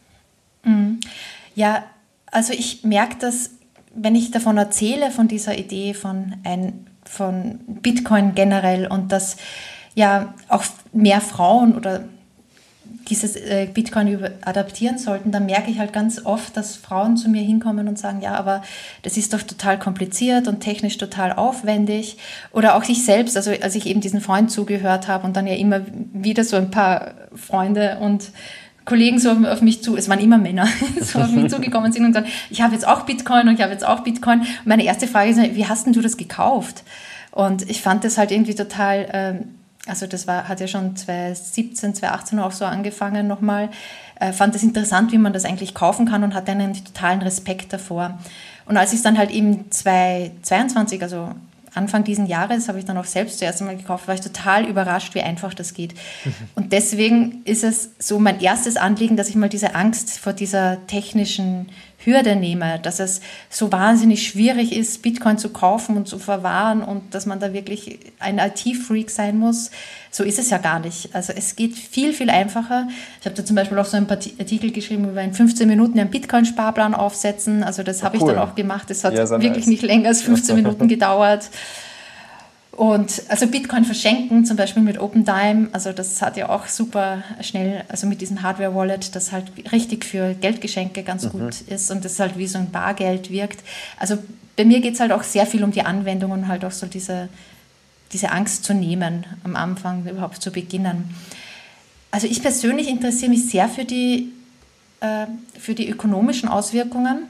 [0.65, 1.01] Mhm.
[1.55, 1.85] Ja,
[2.31, 3.51] also ich merke das
[3.95, 9.37] wenn ich davon erzähle, von dieser Idee von, ein, von Bitcoin generell und dass
[9.95, 12.05] ja auch mehr Frauen oder
[13.09, 17.43] dieses äh, Bitcoin adaptieren sollten, dann merke ich halt ganz oft, dass Frauen zu mir
[17.43, 18.63] hinkommen und sagen, ja, aber
[19.03, 22.19] das ist doch total kompliziert und technisch total aufwendig.
[22.53, 25.55] Oder auch ich selbst, also als ich eben diesen Freund zugehört habe und dann ja
[25.55, 25.81] immer
[26.13, 28.31] wieder so ein paar Freunde und
[28.89, 30.67] Kollegen so auf mich zu, es waren immer Männer,
[31.03, 33.73] so auf mich zugekommen sind und sagen, ich habe jetzt auch Bitcoin und ich habe
[33.73, 34.41] jetzt auch Bitcoin.
[34.41, 36.85] Und meine erste Frage ist, wie hast denn du das gekauft?
[37.31, 39.45] Und ich fand das halt irgendwie total, ähm,
[39.87, 43.69] also das war, hat ja schon 2017, 2018 auch so angefangen nochmal,
[44.21, 47.75] äh, fand es interessant, wie man das eigentlich kaufen kann und hatte einen totalen Respekt
[47.75, 48.19] davor.
[48.65, 51.35] Und als ich es dann halt eben 2022, also
[51.75, 55.15] Anfang diesen Jahres habe ich dann auch selbst zuerst einmal gekauft, war ich total überrascht,
[55.15, 55.95] wie einfach das geht.
[56.25, 56.35] Mhm.
[56.55, 60.87] Und deswegen ist es so mein erstes Anliegen, dass ich mal diese Angst vor dieser
[60.87, 61.69] technischen
[62.05, 67.15] Hürde nehme, dass es so wahnsinnig schwierig ist, Bitcoin zu kaufen und zu verwahren und
[67.15, 69.71] dass man da wirklich ein IT-Freak sein muss.
[70.11, 71.15] So ist es ja gar nicht.
[71.15, 72.89] Also es geht viel, viel einfacher.
[73.21, 76.11] Ich habe da zum Beispiel auch so einen Artikel geschrieben über in 15 Minuten einen
[76.11, 77.65] Bitcoin-Sparplan aufsetzen.
[77.65, 78.29] Also das habe cool.
[78.29, 78.91] ich dann auch gemacht.
[78.91, 79.67] Es hat ja, wirklich nice.
[79.67, 81.51] nicht länger als 15 Minuten gedauert.
[82.79, 87.83] Und also Bitcoin verschenken, zum Beispiel mit OpenDime, also das hat ja auch super schnell,
[87.89, 91.31] also mit diesem Hardware-Wallet, das halt richtig für Geldgeschenke ganz mhm.
[91.31, 93.65] gut ist und das halt wie so ein Bargeld wirkt.
[93.99, 94.17] Also
[94.55, 96.87] bei mir geht es halt auch sehr viel um die Anwendung und halt auch so
[96.87, 97.29] diese,
[98.13, 101.17] diese Angst zu nehmen, am Anfang überhaupt zu beginnen.
[102.13, 104.29] Also ich persönlich interessiere mich sehr für die,
[105.01, 105.27] äh,
[105.59, 107.25] für die ökonomischen Auswirkungen.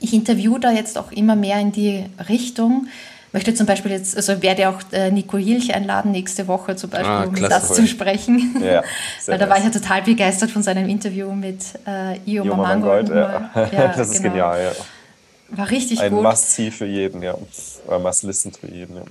[0.00, 2.88] Ich interviewe da jetzt auch immer mehr in die Richtung,
[3.32, 7.10] möchte zum Beispiel jetzt, also werde auch äh, Nico Hilch einladen nächste Woche zum Beispiel,
[7.10, 8.56] ah, um das zu sprechen.
[8.64, 8.82] Ja,
[9.26, 13.08] Weil da war ich ja total begeistert von seinem Interview mit äh, Io, Io Mamangold.
[13.08, 13.50] Ja.
[13.54, 13.88] ja.
[13.88, 14.34] das ist genau.
[14.34, 15.56] genial, ja.
[15.56, 16.18] War richtig Ein gut.
[16.18, 17.34] Ein Must-See für jeden, ja.
[17.86, 19.02] Oder Must-Listen für jeden, ja.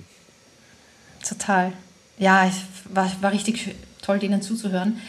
[1.28, 1.72] Total.
[2.20, 2.50] Ja,
[2.86, 5.00] war, war richtig toll, denen zuzuhören.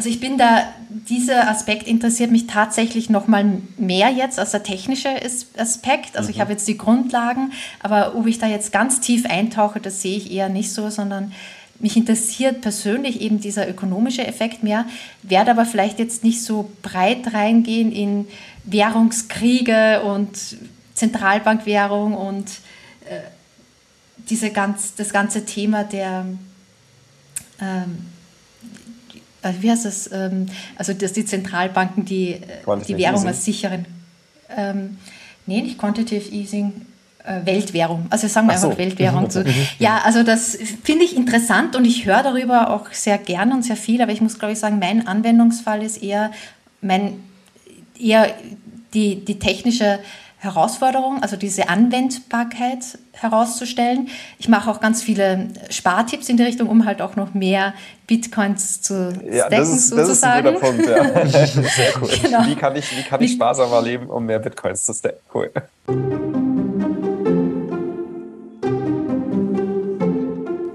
[0.00, 4.62] Also ich bin da, dieser Aspekt interessiert mich tatsächlich noch mal mehr jetzt als der
[4.62, 5.10] technische
[5.58, 6.16] Aspekt.
[6.16, 6.34] Also mhm.
[6.34, 10.16] ich habe jetzt die Grundlagen, aber ob ich da jetzt ganz tief eintauche, das sehe
[10.16, 11.34] ich eher nicht so, sondern
[11.80, 14.86] mich interessiert persönlich eben dieser ökonomische Effekt mehr,
[15.22, 18.26] werde aber vielleicht jetzt nicht so breit reingehen in
[18.64, 20.56] Währungskriege und
[20.94, 22.48] Zentralbankwährung und
[23.04, 23.20] äh,
[24.30, 26.24] diese ganz, das ganze Thema der
[27.60, 28.19] ähm, äh,
[29.60, 32.40] wie heißt das, ähm, also dass die Zentralbanken die, äh,
[32.86, 33.86] die Währung als sicheren,
[34.56, 34.98] ähm,
[35.46, 36.86] nee, nicht Quantitative Easing,
[37.24, 39.30] äh, Weltwährung, also sagen wir einfach Weltwährung.
[39.30, 39.42] So.
[39.78, 43.76] Ja, also das finde ich interessant und ich höre darüber auch sehr gern und sehr
[43.76, 46.32] viel, aber ich muss glaube ich sagen, mein Anwendungsfall ist eher,
[46.80, 47.20] mein,
[47.98, 48.32] eher
[48.94, 50.00] die, die technische
[50.40, 54.08] Herausforderung, also diese Anwendbarkeit herauszustellen.
[54.38, 57.74] Ich mache auch ganz viele Spartipps in die Richtung, um halt auch noch mehr
[58.06, 60.44] Bitcoins zu ja, stacken, das ist, sozusagen.
[60.44, 61.26] Das ist ein guter Punkt, ja.
[61.46, 62.08] Sehr cool.
[62.22, 62.46] Genau.
[62.46, 65.18] Wie kann ich, wie kann ich sparsamer leben, um mehr Bitcoins zu stacken?
[65.34, 65.50] Cool.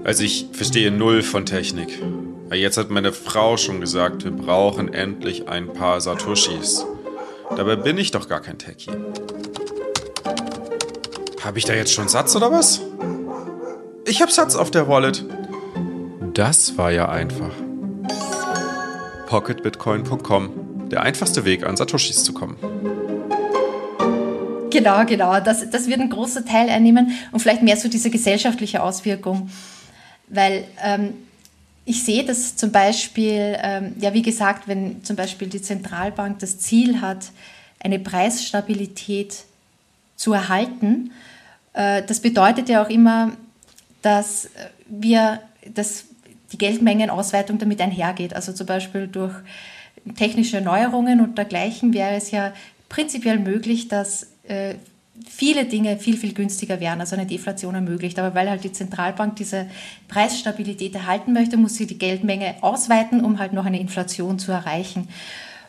[0.04, 2.00] Also ich verstehe null von Technik.
[2.52, 6.86] Jetzt hat meine Frau schon gesagt, wir brauchen endlich ein paar Satoshis.
[7.56, 8.92] Dabei bin ich doch gar kein Techie.
[11.46, 12.80] Habe ich da jetzt schon Satz oder was?
[14.04, 15.24] Ich habe Satz auf der Wallet.
[16.34, 17.52] Das war ja einfach.
[19.28, 20.88] Pocketbitcoin.com.
[20.88, 22.56] Der einfachste Weg, an Satoshis zu kommen.
[24.70, 25.38] Genau, genau.
[25.38, 29.48] Das, das wird ein großer Teil einnehmen und vielleicht mehr so diese gesellschaftliche Auswirkung.
[30.26, 31.14] Weil ähm,
[31.84, 36.58] ich sehe das zum Beispiel, ähm, ja, wie gesagt, wenn zum Beispiel die Zentralbank das
[36.58, 37.30] Ziel hat,
[37.78, 39.44] eine Preisstabilität
[40.16, 41.12] zu erhalten
[41.76, 43.32] das bedeutet ja auch immer,
[44.00, 44.48] dass
[44.88, 45.40] wir,
[45.74, 46.06] dass
[46.52, 48.34] die Geldmengenausweitung damit einhergeht.
[48.34, 49.34] Also zum Beispiel durch
[50.16, 52.52] technische Neuerungen und dergleichen wäre es ja
[52.88, 54.76] prinzipiell möglich, dass äh,
[55.28, 58.18] viele Dinge viel, viel günstiger wären, also eine Deflation ermöglicht.
[58.18, 59.66] Aber weil halt die Zentralbank diese
[60.08, 65.08] Preisstabilität erhalten möchte, muss sie die Geldmenge ausweiten, um halt noch eine Inflation zu erreichen.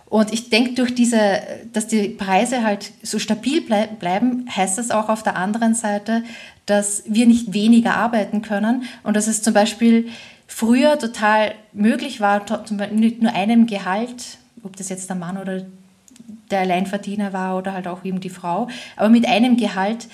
[0.09, 1.41] Und ich denke, durch diese,
[1.73, 6.23] dass die Preise halt so stabil bleib, bleiben, heißt das auch auf der anderen Seite,
[6.65, 8.83] dass wir nicht weniger arbeiten können.
[9.03, 10.07] Und dass es zum Beispiel
[10.47, 15.63] früher total möglich war, mit nur einem Gehalt, ob das jetzt der Mann oder
[16.51, 20.07] der Alleinverdiener war oder halt auch eben die Frau, aber mit einem Gehalt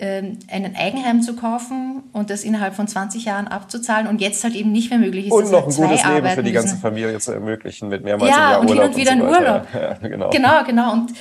[0.00, 4.72] ein Eigenheim zu kaufen und das innerhalb von 20 Jahren abzuzahlen und jetzt halt eben
[4.72, 5.32] nicht mehr möglich ist.
[5.32, 8.42] Und noch ein gutes Leben für die ganze Familie zu ermöglichen mit mehrmals ja, im
[8.42, 8.84] Jahr und Urlaub.
[8.86, 9.66] und wieder und so Urlaub.
[9.74, 10.30] Ja, genau.
[10.30, 10.92] genau, genau.
[10.92, 11.12] Und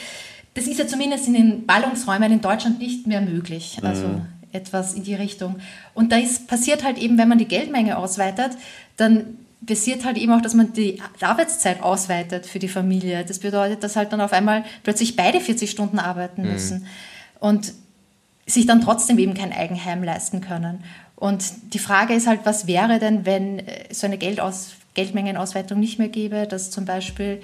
[0.53, 3.79] das ist ja zumindest in den Ballungsräumen in Deutschland nicht mehr möglich.
[3.83, 4.21] Also mhm.
[4.53, 5.57] etwas in die Richtung.
[5.93, 8.51] Und da ist, passiert halt eben, wenn man die Geldmenge ausweitet,
[8.95, 13.25] dann passiert halt eben auch, dass man die Arbeitszeit ausweitet für die Familie.
[13.27, 16.51] Das bedeutet, dass halt dann auf einmal plötzlich beide 40 Stunden arbeiten mhm.
[16.53, 16.85] müssen.
[17.41, 17.73] Und
[18.51, 20.83] sich dann trotzdem eben kein Eigenheim leisten können.
[21.15, 25.99] Und die Frage ist halt, was wäre denn, wenn äh, so eine Geldaus Geldmengenausweitung nicht
[25.99, 27.41] mehr gäbe, dass zum Beispiel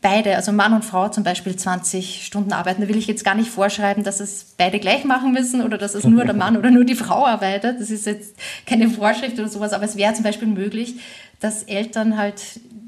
[0.00, 2.80] beide, also Mann und Frau zum Beispiel 20 Stunden arbeiten.
[2.80, 5.94] Da will ich jetzt gar nicht vorschreiben, dass es beide gleich machen müssen oder dass
[5.94, 7.80] es nur der Mann oder nur die Frau arbeitet.
[7.80, 10.94] Das ist jetzt keine Vorschrift oder sowas, aber es wäre zum Beispiel möglich,
[11.40, 12.40] dass Eltern halt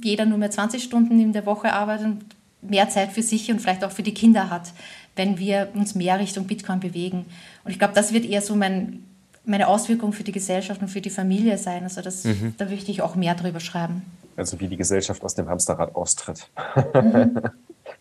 [0.02, 2.20] jeder nur mehr 20 Stunden in der Woche arbeiten
[2.62, 4.72] mehr Zeit für sich und vielleicht auch für die Kinder hat
[5.16, 7.26] wenn wir uns mehr Richtung Bitcoin bewegen.
[7.64, 9.04] Und ich glaube, das wird eher so mein,
[9.44, 11.82] meine Auswirkung für die Gesellschaft und für die Familie sein.
[11.84, 12.54] Also das, mhm.
[12.58, 14.02] da möchte ich auch mehr drüber schreiben.
[14.36, 16.48] Also wie die Gesellschaft aus dem Hamsterrad austritt.
[16.94, 17.40] Mhm.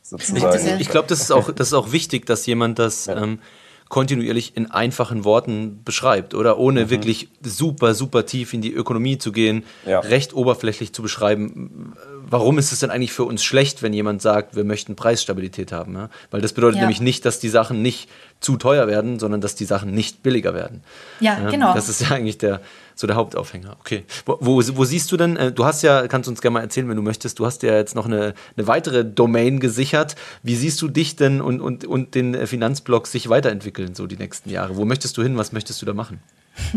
[0.17, 3.21] ich, ich glaube, das, ist auch, das ist auch wichtig, dass jemand das ja.
[3.21, 3.39] ähm,
[3.87, 6.89] kontinuierlich in einfachen Worten beschreibt oder ohne mhm.
[6.89, 9.99] wirklich super, super tief in die Ökonomie zu gehen, ja.
[9.99, 11.93] recht oberflächlich zu beschreiben,
[12.29, 15.95] warum ist es denn eigentlich für uns schlecht, wenn jemand sagt, wir möchten Preisstabilität haben?
[15.95, 16.09] Ja?
[16.31, 16.81] Weil das bedeutet ja.
[16.81, 18.09] nämlich nicht, dass die Sachen nicht
[18.39, 20.83] zu teuer werden, sondern dass die Sachen nicht billiger werden.
[21.19, 21.73] Ja, ja genau.
[21.73, 22.61] Das ist ja eigentlich der,
[22.93, 23.77] so der Hauptaufhänger.
[23.79, 24.03] Okay.
[24.25, 26.87] Wo, wo, wo, siehst du denn, äh, du hast ja, kannst uns gerne mal erzählen,
[26.89, 30.15] wenn du möchtest, du hast ja jetzt noch eine, eine weitere Domain gesichert.
[30.43, 34.49] Wie siehst du dich denn und, und, und den Finanzblock sich weiterentwickeln, so die nächsten
[34.49, 34.77] Jahre?
[34.77, 35.37] Wo möchtest du hin?
[35.37, 36.19] Was möchtest du da machen?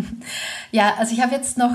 [0.72, 1.72] ja, also ich habe jetzt noch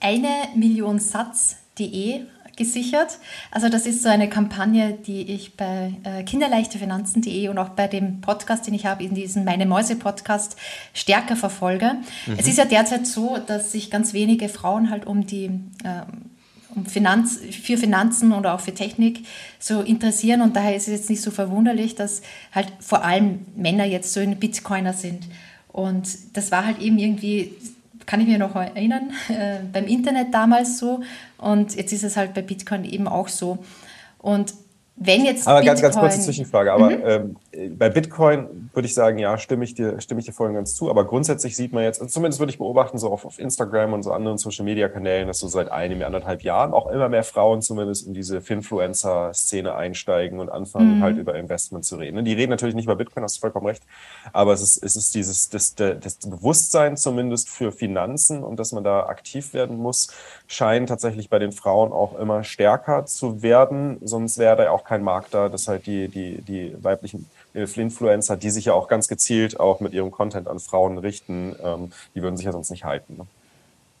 [0.00, 2.20] eine Million Satz.de
[2.56, 3.18] gesichert.
[3.50, 8.20] Also das ist so eine Kampagne, die ich bei äh, kinderleichtefinanzen.de und auch bei dem
[8.20, 10.56] Podcast, den ich habe, in diesem Meine Mäuse Podcast
[10.92, 11.96] stärker verfolge.
[12.26, 12.36] Mhm.
[12.38, 15.46] Es ist ja derzeit so, dass sich ganz wenige Frauen halt um die
[15.84, 16.30] ähm,
[16.74, 19.26] um Finanz, für Finanzen oder auch für Technik
[19.58, 23.84] so interessieren und daher ist es jetzt nicht so verwunderlich, dass halt vor allem Männer
[23.84, 25.24] jetzt so in Bitcoiner sind.
[25.68, 27.52] Und das war halt eben irgendwie
[28.06, 31.02] kann ich mir noch erinnern, äh, beim Internet damals so
[31.38, 33.58] und jetzt ist es halt bei Bitcoin eben auch so.
[34.18, 34.54] Und
[34.96, 36.72] wenn jetzt aber Bitcoin, ganz, ganz kurze Zwischenfrage.
[36.72, 37.02] Aber mhm.
[37.04, 37.36] ähm,
[37.70, 40.74] bei Bitcoin würde ich sagen, ja, stimme ich dir, stimme ich dir voll und ganz
[40.74, 40.90] zu.
[40.90, 44.02] Aber grundsätzlich sieht man jetzt, also zumindest würde ich beobachten, so auf, auf Instagram und
[44.02, 47.62] so anderen Social Media Kanälen, dass so seit einem, anderthalb Jahren auch immer mehr Frauen
[47.62, 51.02] zumindest in diese Finfluencer-Szene einsteigen und anfangen, mhm.
[51.02, 52.24] halt über Investment zu reden.
[52.24, 53.82] Die reden natürlich nicht über Bitcoin, hast du vollkommen recht.
[54.32, 58.84] Aber es ist, es ist dieses, das, das Bewusstsein zumindest für Finanzen und dass man
[58.84, 60.08] da aktiv werden muss,
[60.46, 63.98] scheint tatsächlich bei den Frauen auch immer stärker zu werden.
[64.02, 68.50] Sonst wäre da auch kein Markt da, dass halt die, die, die weiblichen Influencer, die
[68.50, 72.36] sich ja auch ganz gezielt auch mit ihrem Content an Frauen richten, ähm, die würden
[72.36, 73.16] sich ja sonst nicht halten.
[73.16, 73.26] Ne?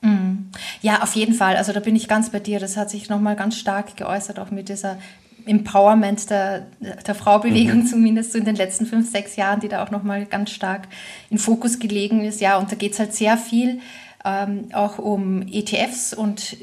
[0.04, 0.50] Mhm.
[0.82, 1.56] Ja, auf jeden Fall.
[1.56, 2.60] Also da bin ich ganz bei dir.
[2.60, 4.98] Das hat sich nochmal ganz stark geäußert, auch mit dieser
[5.46, 6.66] Empowerment der,
[7.06, 7.86] der Fraubewegung, mhm.
[7.86, 10.88] zumindest so in den letzten fünf, sechs Jahren, die da auch nochmal ganz stark
[11.30, 12.40] in Fokus gelegen ist.
[12.40, 13.80] Ja, und da geht es halt sehr viel
[14.24, 16.56] ähm, auch um ETFs und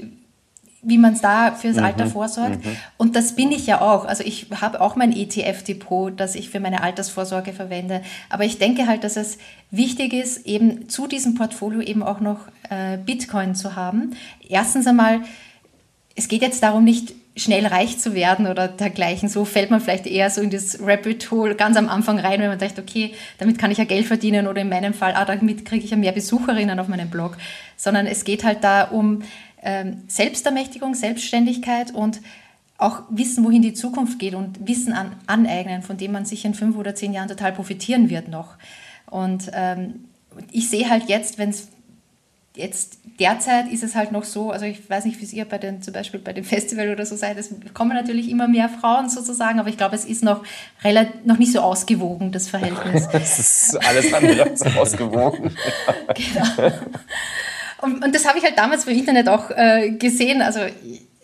[0.84, 1.84] wie man es da fürs mhm.
[1.84, 2.66] Alter vorsorgt.
[2.66, 2.78] Mhm.
[2.98, 4.06] Und das bin ich ja auch.
[4.06, 8.02] Also ich habe auch mein ETF-Depot, das ich für meine Altersvorsorge verwende.
[8.30, 9.38] Aber ich denke halt, dass es
[9.70, 14.16] wichtig ist, eben zu diesem Portfolio eben auch noch äh, Bitcoin zu haben.
[14.48, 15.22] Erstens einmal,
[16.16, 19.30] es geht jetzt darum, nicht schnell reich zu werden oder dergleichen.
[19.30, 22.50] So fällt man vielleicht eher so in das Rabbit Hole ganz am Anfang rein, wenn
[22.50, 25.64] man denkt, okay, damit kann ich ja Geld verdienen oder in meinem Fall, ah, damit
[25.64, 27.38] kriege ich ja mehr Besucherinnen auf meinem Blog.
[27.78, 29.22] Sondern es geht halt da um
[30.08, 32.22] Selbstermächtigung, Selbstständigkeit und
[32.78, 36.56] auch wissen, wohin die Zukunft geht und Wissen an, aneignen, von dem man sich in
[36.56, 38.56] fünf oder zehn Jahren total profitieren wird noch.
[39.10, 40.06] Und ähm,
[40.52, 41.68] ich sehe halt jetzt, wenn es
[42.56, 45.58] jetzt derzeit ist es halt noch so, also ich weiß nicht, wie es ihr bei
[45.58, 49.10] den, zum Beispiel bei dem Festival oder so seid, es kommen natürlich immer mehr Frauen
[49.10, 50.44] sozusagen, aber ich glaube, es ist noch,
[50.84, 53.08] relativ, noch nicht so ausgewogen, das Verhältnis.
[53.14, 55.56] Es ist alles andere als ausgewogen.
[56.16, 56.74] genau.
[57.82, 60.42] Und, und das habe ich halt damals im Internet auch äh, gesehen.
[60.42, 60.60] Also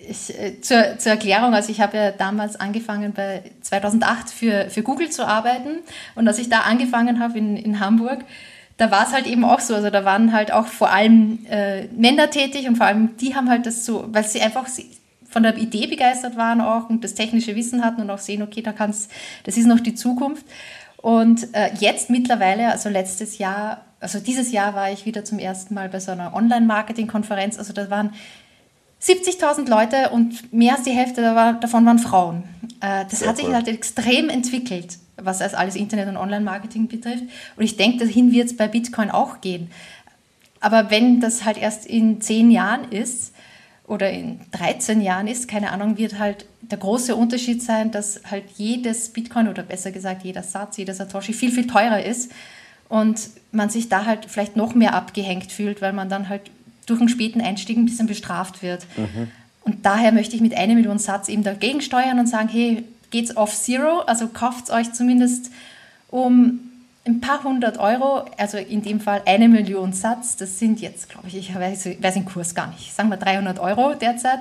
[0.10, 4.84] ich, äh, zur, zur Erklärung, also ich habe ja damals angefangen bei 2008 für, für
[4.84, 5.80] Google zu arbeiten
[6.16, 8.24] und als ich da angefangen habe in, in Hamburg,
[8.78, 11.86] da war es halt eben auch so, also da waren halt auch vor allem äh,
[11.88, 14.68] Männer tätig und vor allem die haben halt das so, weil sie einfach
[15.30, 18.62] von der Idee begeistert waren auch und das technische Wissen hatten und auch sehen, okay,
[18.62, 19.12] da kannst,
[19.44, 20.46] das ist noch die Zukunft.
[20.98, 25.74] Und äh, jetzt mittlerweile, also letztes Jahr, also dieses Jahr war ich wieder zum ersten
[25.74, 27.58] Mal bei so einer Online-Marketing-Konferenz.
[27.58, 28.14] Also da waren
[29.02, 32.44] 70.000 Leute und mehr als die Hälfte davon waren Frauen.
[32.80, 37.24] Äh, das Sehr hat sich halt extrem entwickelt, was als alles Internet- und Online-Marketing betrifft.
[37.56, 39.72] Und ich denke, dahin wird es bei Bitcoin auch gehen.
[40.60, 43.34] Aber wenn das halt erst in zehn Jahren ist
[43.86, 48.46] oder in 13 Jahren ist, keine Ahnung, wird halt der große Unterschied sein, dass halt
[48.58, 52.32] jedes Bitcoin oder besser gesagt jeder Satz, jeder Satoshi viel, viel teurer ist
[52.90, 53.20] und
[53.52, 56.42] man sich da halt vielleicht noch mehr abgehängt fühlt, weil man dann halt
[56.86, 58.86] durch einen späten Einstieg ein bisschen bestraft wird.
[58.98, 59.30] Mhm.
[59.62, 63.36] Und daher möchte ich mit einer Million Satz eben dagegen steuern und sagen, hey, geht's
[63.36, 65.52] off Zero, also kauft euch zumindest
[66.10, 66.60] um
[67.06, 71.28] ein paar hundert Euro, also in dem Fall eine Million Satz, das sind jetzt, glaube
[71.28, 74.40] ich, ich weiß, weiß den Kurs gar nicht, sagen wir 300 Euro derzeit.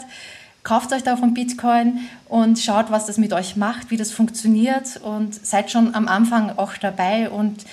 [0.65, 5.33] Kauft euch davon Bitcoin und schaut, was das mit euch macht, wie das funktioniert und
[5.33, 7.65] seid schon am Anfang auch dabei und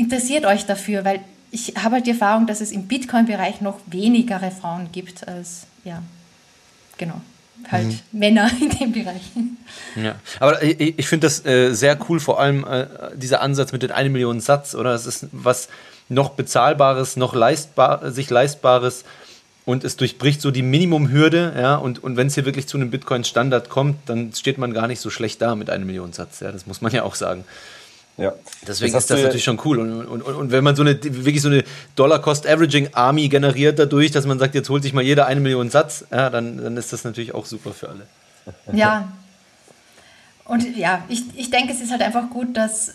[0.00, 1.20] interessiert euch dafür, weil
[1.50, 6.02] ich habe halt die Erfahrung, dass es im Bitcoin-Bereich noch wenigere Frauen gibt als, ja,
[6.96, 7.20] genau
[7.70, 7.98] halt mhm.
[8.12, 9.22] Männer in dem Bereich.
[9.96, 12.86] Ja, aber ich, ich finde das äh, sehr cool, vor allem äh,
[13.16, 14.94] dieser Ansatz mit den 1 Millionen Satz, oder?
[14.94, 15.68] Es ist was
[16.08, 19.04] noch bezahlbares, noch leistbar, sich leistbares
[19.64, 22.90] und es durchbricht so die Minimumhürde, ja, und, und wenn es hier wirklich zu einem
[22.90, 26.50] Bitcoin-Standard kommt, dann steht man gar nicht so schlecht da mit einem Millionen Satz, ja,
[26.50, 27.44] das muss man ja auch sagen.
[28.16, 28.34] Ja.
[28.66, 29.78] Deswegen das ist das natürlich schon cool.
[29.78, 31.64] Und, und, und, wenn man so eine wirklich so eine
[31.96, 36.28] Dollar-Cost-Averaging-Army generiert dadurch, dass man sagt, jetzt holt sich mal jeder eine Million Satz, ja,
[36.28, 38.06] dann, dann ist das natürlich auch super für alle.
[38.72, 39.10] Ja.
[40.44, 42.94] Und ja, ich, ich denke, es ist halt einfach gut, dass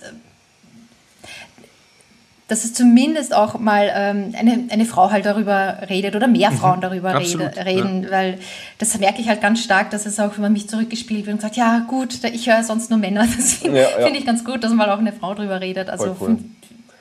[2.48, 6.58] dass es zumindest auch mal ähm, eine, eine Frau halt darüber redet oder mehr mhm.
[6.58, 8.12] Frauen mhm, darüber absolut, rede, reden, ja.
[8.12, 8.38] weil
[8.78, 11.41] das merke ich halt ganz stark, dass es auch, wenn man mich zurückgespielt wird und
[11.41, 14.08] sagt, ja gut, ich höre sonst nur Männer, das finde ja, ja.
[14.08, 15.89] ich ganz gut, dass mal auch eine Frau darüber redet.
[15.89, 16.38] Also cool.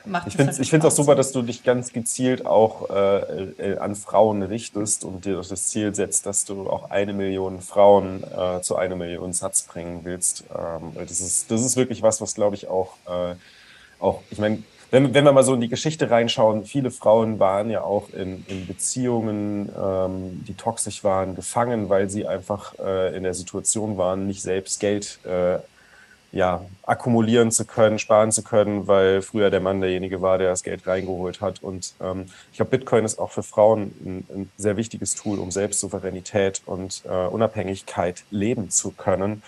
[0.05, 3.77] macht ich finde es halt auch super, dass du dich ganz gezielt auch äh, äh,
[3.77, 8.61] an Frauen richtest und dir das Ziel setzt, dass du auch eine Million Frauen äh,
[8.61, 10.43] zu einer Million Satz bringen willst.
[10.49, 13.35] Ähm, das, ist, das ist wirklich was, was glaube ich auch, äh,
[13.99, 17.69] auch ich meine, wenn, wenn wir mal so in die Geschichte reinschauen, viele Frauen waren
[17.69, 23.23] ja auch in, in Beziehungen, ähm, die toxisch waren, gefangen, weil sie einfach äh, in
[23.23, 25.57] der Situation waren, nicht selbst Geld äh,
[26.35, 30.63] ja, akkumulieren zu können, sparen zu können, weil früher der Mann derjenige war, der das
[30.63, 31.63] Geld reingeholt hat.
[31.63, 35.49] Und ähm, ich glaube, Bitcoin ist auch für Frauen ein, ein, sehr wichtiges Tool, um
[35.49, 39.43] Selbstsouveränität und äh, Unabhängigkeit leben zu können.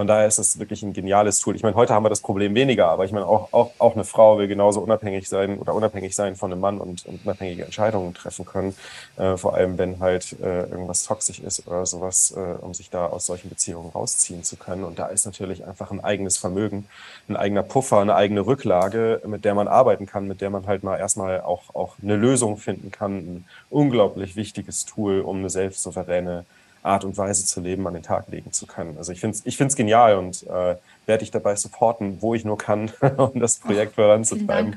[0.00, 1.54] Von daher ist das wirklich ein geniales Tool.
[1.54, 4.04] Ich meine, heute haben wir das Problem weniger, aber ich meine, auch, auch, auch eine
[4.04, 8.14] Frau will genauso unabhängig sein oder unabhängig sein von einem Mann und, und unabhängige Entscheidungen
[8.14, 8.74] treffen können.
[9.18, 13.08] Äh, vor allem, wenn halt äh, irgendwas toxisch ist oder sowas, äh, um sich da
[13.08, 14.84] aus solchen Beziehungen rausziehen zu können.
[14.84, 16.86] Und da ist natürlich einfach ein eigenes Vermögen,
[17.28, 20.82] ein eigener Puffer, eine eigene Rücklage, mit der man arbeiten kann, mit der man halt
[20.82, 23.18] mal erstmal auch, auch eine Lösung finden kann.
[23.18, 26.46] Ein unglaublich wichtiges Tool, um eine selbstsouveräne
[26.82, 28.96] Art und Weise zu leben an den Tag legen zu können.
[28.96, 30.76] Also ich finde es ich find's genial und äh,
[31.06, 34.76] werde dich dabei supporten, wo ich nur kann, um das Projekt voranzutreiben.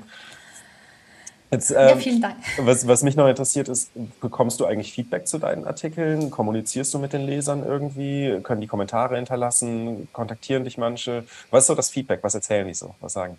[1.51, 2.38] Jetzt, ähm, ja, vielen Dank.
[2.58, 6.32] Was, was mich noch interessiert ist, bekommst du eigentlich Feedback zu deinen Artikeln?
[6.32, 8.39] Kommunizierst du mit den Lesern irgendwie?
[8.41, 10.08] Können die Kommentare hinterlassen?
[10.14, 11.26] Kontaktieren dich manche?
[11.51, 12.24] Was ist so das Feedback?
[12.24, 12.95] Was erzählen die so?
[12.99, 13.38] Was sagen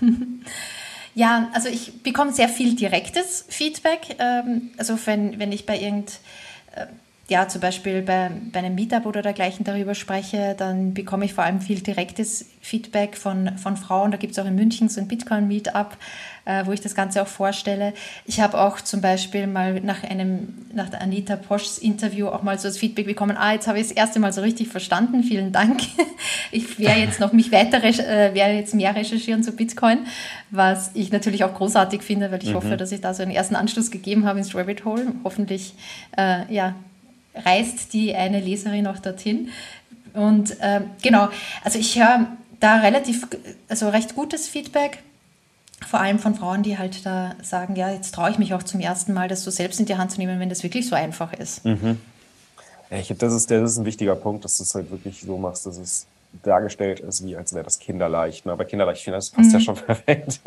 [0.00, 0.06] die?
[1.14, 4.16] Ja, also ich bekomme sehr viel direktes Feedback.
[4.18, 6.20] Ähm, also wenn, wenn ich bei irgend
[6.74, 6.86] äh,
[7.30, 11.44] ja, zum Beispiel bei, bei einem Meetup oder dergleichen darüber spreche, dann bekomme ich vor
[11.44, 14.10] allem viel direktes Feedback von, von Frauen.
[14.10, 15.96] Da gibt es auch in München so ein Bitcoin-Meetup,
[16.44, 17.94] äh, wo ich das Ganze auch vorstelle.
[18.26, 22.58] Ich habe auch zum Beispiel mal nach einem, nach der Anita Poschs Interview auch mal
[22.58, 25.52] so das Feedback bekommen, ah, jetzt habe ich das erste Mal so richtig verstanden, vielen
[25.52, 25.80] Dank.
[26.52, 30.00] Ich werde jetzt noch mich weiter, äh, werde jetzt mehr recherchieren zu Bitcoin,
[30.50, 32.54] was ich natürlich auch großartig finde, weil ich mhm.
[32.54, 35.12] hoffe, dass ich da so einen ersten Anschluss gegeben habe ins Rabbit Hole.
[35.22, 35.74] Hoffentlich,
[36.18, 36.74] äh, ja,
[37.34, 39.50] reist die eine Leserin auch dorthin.
[40.12, 41.28] Und äh, genau,
[41.62, 42.26] also ich höre
[42.58, 43.26] da relativ,
[43.68, 45.02] also recht gutes Feedback,
[45.86, 48.80] vor allem von Frauen, die halt da sagen, ja, jetzt traue ich mich auch zum
[48.80, 51.32] ersten Mal, das so selbst in die Hand zu nehmen, wenn das wirklich so einfach
[51.32, 51.64] ist.
[51.64, 51.98] Mhm.
[52.90, 55.64] Ich, das, ist das ist ein wichtiger Punkt, dass du es halt wirklich so machst,
[55.64, 56.06] dass es
[56.42, 58.46] dargestellt ist, wie als wäre das kinderleicht.
[58.46, 59.54] Aber kinderleicht, das passt mhm.
[59.54, 60.40] ja schon perfekt.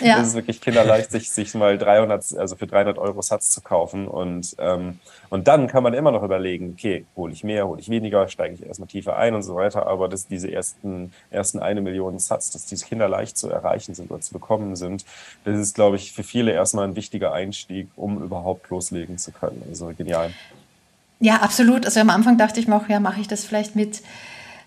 [0.00, 0.18] Ja.
[0.18, 4.08] Das ist wirklich kinderleicht, sich, sich mal 300, also für 300 Euro Satz zu kaufen.
[4.08, 4.98] Und, ähm,
[5.28, 8.54] und dann kann man immer noch überlegen, okay, hole ich mehr, hole ich weniger, steige
[8.54, 9.86] ich erstmal tiefer ein und so weiter.
[9.86, 14.20] Aber dass diese ersten, ersten eine Million Satz, dass diese kinderleicht zu erreichen sind oder
[14.20, 15.04] zu bekommen sind,
[15.44, 19.62] das ist, glaube ich, für viele erstmal ein wichtiger Einstieg, um überhaupt loslegen zu können.
[19.68, 20.32] Also genial.
[21.20, 21.84] Ja, absolut.
[21.84, 24.02] Also am Anfang dachte ich mir auch, ja, mache ich das vielleicht mit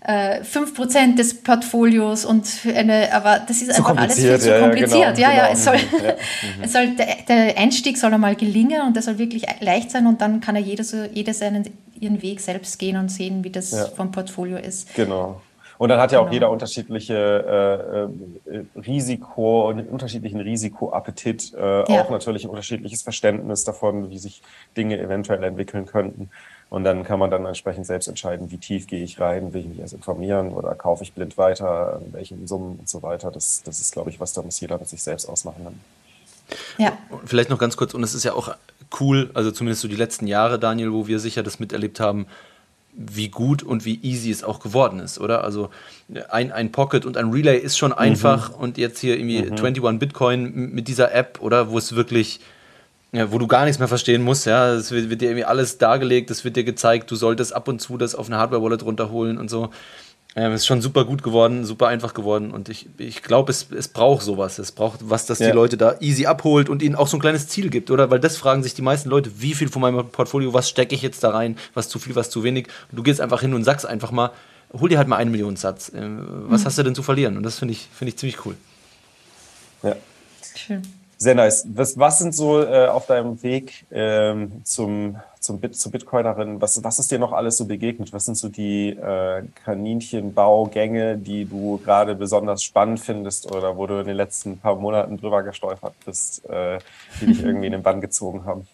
[0.02, 5.18] äh, 5% des Portfolios und eine, aber das ist einfach alles viel zu kompliziert.
[5.18, 6.14] Ja, ja, genau, ja, es soll, ja.
[6.64, 10.20] es soll der, der, Einstieg soll einmal gelingen und der soll wirklich leicht sein und
[10.22, 11.66] dann kann er jeder so, jeder seinen
[11.99, 13.86] ihren Weg selbst gehen und sehen, wie das ja.
[13.86, 14.93] vom Portfolio ist.
[14.95, 15.39] Genau.
[15.78, 16.30] Und dann hat ja genau.
[16.30, 18.10] auch jeder unterschiedliche
[18.47, 24.43] äh, äh, Risiko und unterschiedlichen Risikoappetit, äh, auch natürlich ein unterschiedliches Verständnis davon, wie sich
[24.78, 26.30] Dinge eventuell entwickeln könnten.
[26.72, 29.67] Und dann kann man dann entsprechend selbst entscheiden, wie tief gehe ich rein, will ich
[29.67, 33.30] mich erst informieren oder kaufe ich blind weiter, in welchen Summen und so weiter.
[33.30, 35.65] Das, das ist, glaube ich, was da muss jeder mit sich selbst ausmachen.
[35.65, 35.80] Dann.
[36.78, 36.97] Ja.
[37.26, 38.55] Vielleicht noch ganz kurz, und es ist ja auch
[39.01, 42.26] cool, also zumindest so die letzten Jahre, Daniel, wo wir sicher das miterlebt haben,
[42.93, 45.43] wie gut und wie easy es auch geworden ist, oder?
[45.43, 45.72] Also
[46.30, 48.63] ein, ein Pocket und ein Relay ist schon einfach mhm.
[48.63, 49.57] und jetzt hier irgendwie mhm.
[49.57, 51.69] 21 Bitcoin mit dieser App, oder?
[51.69, 52.39] Wo es wirklich
[53.12, 54.74] ja, wo du gar nichts mehr verstehen musst, ja.
[54.74, 57.80] Es wird, wird, dir irgendwie alles dargelegt, es wird dir gezeigt, du solltest ab und
[57.80, 59.70] zu das auf eine Hardware-Wallet runterholen und so.
[60.34, 63.89] Ähm, ist schon super gut geworden, super einfach geworden und ich, ich glaube, es, es
[63.89, 64.59] braucht sowas.
[64.59, 65.47] Es braucht was, das ja.
[65.47, 68.09] die Leute da easy abholt und ihnen auch so ein kleines Ziel gibt, oder?
[68.09, 71.01] Weil das fragen sich die meisten Leute, wie viel von meinem Portfolio, was stecke ich
[71.01, 72.68] jetzt da rein, was zu viel, was zu wenig.
[72.91, 74.32] Und du gehst einfach hin und sagst einfach mal,
[74.72, 75.91] hol dir halt mal einen Million Satz.
[75.93, 76.66] Ähm, was mhm.
[76.66, 77.36] hast du denn zu verlieren?
[77.36, 78.55] Und das finde ich, find ich ziemlich cool.
[79.84, 79.97] Ja.
[80.55, 81.01] Schön.
[81.22, 81.67] Sehr nice.
[81.72, 86.84] Was, was sind so äh, auf deinem Weg ähm, zum, zum Bit, zur Bitcoinerin, was,
[86.84, 88.11] was ist dir noch alles so begegnet?
[88.11, 93.99] Was sind so die äh, Kaninchenbaugänge, die du gerade besonders spannend findest oder wo du
[93.99, 96.80] in den letzten paar Monaten drüber gestolpert bist, äh,
[97.22, 98.67] die dich irgendwie in den Bann gezogen haben?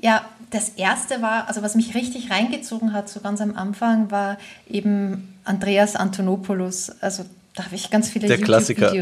[0.00, 4.38] Ja, das erste war, also was mich richtig reingezogen hat, so ganz am Anfang, war
[4.70, 6.92] eben Andreas Antonopoulos.
[7.00, 7.24] Also
[7.58, 8.94] da habe ich ganz viele Der Klassiker.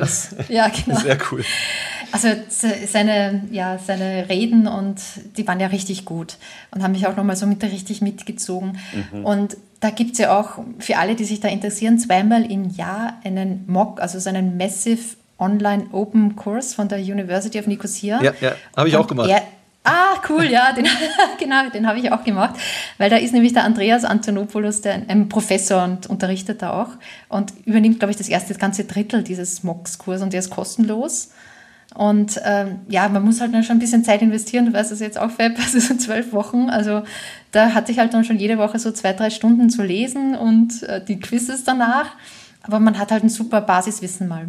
[0.49, 0.99] Ja, genau.
[0.99, 1.45] Sehr cool.
[2.11, 4.97] Also seine, ja, seine Reden und
[5.37, 6.39] die waren ja richtig gut
[6.71, 8.79] und haben mich auch nochmal so mit richtig mitgezogen.
[9.13, 9.25] Mhm.
[9.27, 13.21] Und da gibt es ja auch für alle, die sich da interessieren, zweimal im Jahr
[13.25, 18.23] einen MOOC, also so einen Massive Online Open Kurs von der University of Nicosia.
[18.23, 19.29] Ja, ja, habe ich und auch gemacht.
[19.29, 19.43] Er,
[19.89, 20.85] Ah, cool, ja, den,
[21.39, 22.57] genau, den habe ich auch gemacht,
[22.99, 26.89] weil da ist nämlich der Andreas Antonopoulos, der ein Professor und unterrichtet da auch
[27.29, 31.31] und übernimmt, glaube ich, das erste das ganze Drittel dieses MOX-Kurs und der ist kostenlos.
[31.95, 34.99] Und ähm, ja, man muss halt dann schon ein bisschen Zeit investieren, du weißt das
[34.99, 36.69] jetzt auch, Fab, also so zwölf Wochen.
[36.69, 37.05] Also
[37.53, 40.83] da hatte ich halt dann schon jede Woche so zwei, drei Stunden zu lesen und
[40.83, 42.11] äh, die Quizzes danach.
[42.63, 44.49] Aber man hat halt ein super Basiswissen mal.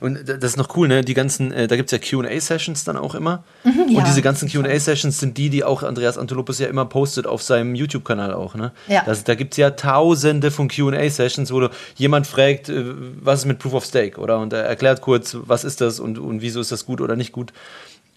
[0.00, 1.02] Und das ist noch cool, ne?
[1.02, 3.44] Die ganzen, äh, da gibt es ja QA-Sessions dann auch immer.
[3.64, 3.98] Mhm, ja.
[3.98, 7.74] Und diese ganzen QA-Sessions sind die, die auch Andreas Antolopoulos ja immer postet auf seinem
[7.74, 8.72] YouTube-Kanal auch, ne?
[8.88, 9.02] Ja.
[9.04, 12.84] Das, da gibt es ja tausende von QA-Sessions, wo du jemand fragt, äh,
[13.20, 14.38] was ist mit Proof of Stake, oder?
[14.38, 17.32] Und er erklärt kurz, was ist das und, und wieso ist das gut oder nicht
[17.32, 17.52] gut.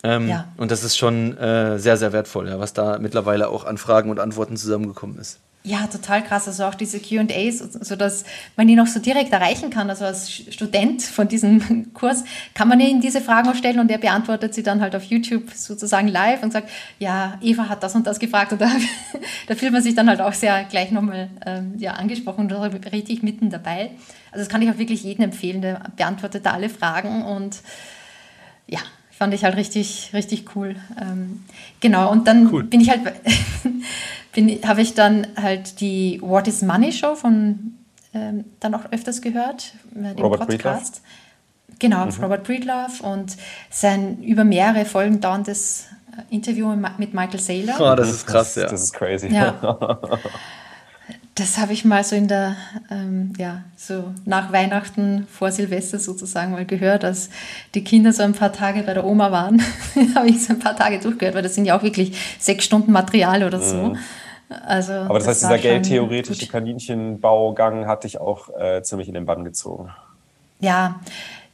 [0.03, 0.45] Ähm, ja.
[0.57, 4.09] Und das ist schon äh, sehr, sehr wertvoll, ja, was da mittlerweile auch an Fragen
[4.09, 5.39] und Antworten zusammengekommen ist.
[5.65, 6.47] Ja, total krass.
[6.47, 8.23] Also auch diese QAs, sodass
[8.55, 9.89] man die noch so direkt erreichen kann.
[9.89, 13.97] Also als Student von diesem Kurs kann man ihnen diese Fragen auch stellen und er
[13.97, 18.05] beantwortet sie dann halt auf YouTube sozusagen live und sagt, ja, Eva hat das und
[18.05, 18.53] das gefragt.
[18.53, 18.69] Und da,
[19.47, 23.23] da fühlt man sich dann halt auch sehr gleich nochmal ähm, ja, angesprochen und richtig
[23.23, 23.89] mitten dabei.
[24.31, 27.61] Also das kann ich auch wirklich jedem empfehlen, der beantwortet da alle Fragen und
[28.67, 28.79] ja,
[29.17, 30.75] fand ich halt richtig, richtig cool.
[31.01, 31.43] Ähm,
[31.79, 32.63] genau, und dann cool.
[32.63, 33.01] bin ich halt
[34.37, 37.73] habe ich dann halt die What is Money Show von
[38.13, 41.01] ähm, dann auch öfters gehört, äh, den Robert Podcast.
[41.01, 41.79] Breedlove.
[41.79, 42.23] Genau, mhm.
[42.23, 43.35] Robert Breedlove und
[43.69, 47.75] sein über mehrere Folgen dauerndes äh, Interview mit Michael Saylor.
[47.79, 48.69] Oh, das ist krass, das, ja.
[48.69, 49.27] Das ist crazy.
[49.27, 49.99] Ja.
[51.37, 52.55] Das habe ich mal so in der,
[52.89, 57.29] ähm, ja, so nach Weihnachten vor Silvester sozusagen mal gehört, als
[57.73, 59.61] die Kinder so ein paar Tage bei der Oma waren.
[60.15, 62.93] habe ich so ein paar Tage durchgehört, weil das sind ja auch wirklich sechs Stunden
[62.93, 63.75] Material oder so.
[63.75, 63.97] Mhm.
[64.49, 69.25] Also, Aber das, das heißt, dieser geldtheoretische Kaninchenbaugang hat dich auch äh, ziemlich in den
[69.25, 69.89] Bann gezogen.
[70.59, 70.99] Ja,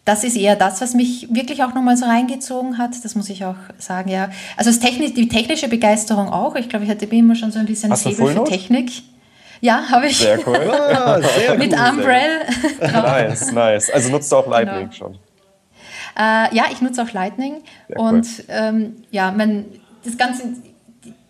[0.03, 2.91] das ist eher das, was mich wirklich auch nochmal so reingezogen hat.
[3.03, 4.29] Das muss ich auch sagen, ja.
[4.57, 6.55] Also das Techni die technische Begeisterung auch.
[6.55, 8.91] Ich glaube, ich hatte immer schon so ein bisschen Hast Faible für Technik.
[9.61, 10.17] Ja, habe ich.
[10.17, 10.57] Sehr cool.
[10.57, 12.39] Ah, sehr Mit cool, Umbrell.
[12.81, 13.91] nice, nice.
[13.91, 14.91] Also nutzt du auch Lightning genau.
[14.91, 15.13] schon?
[16.17, 17.61] Äh, ja, ich nutze auch Lightning.
[17.87, 18.45] Sehr und cool.
[18.49, 19.65] ähm, ja, mein,
[20.03, 20.43] das Ganze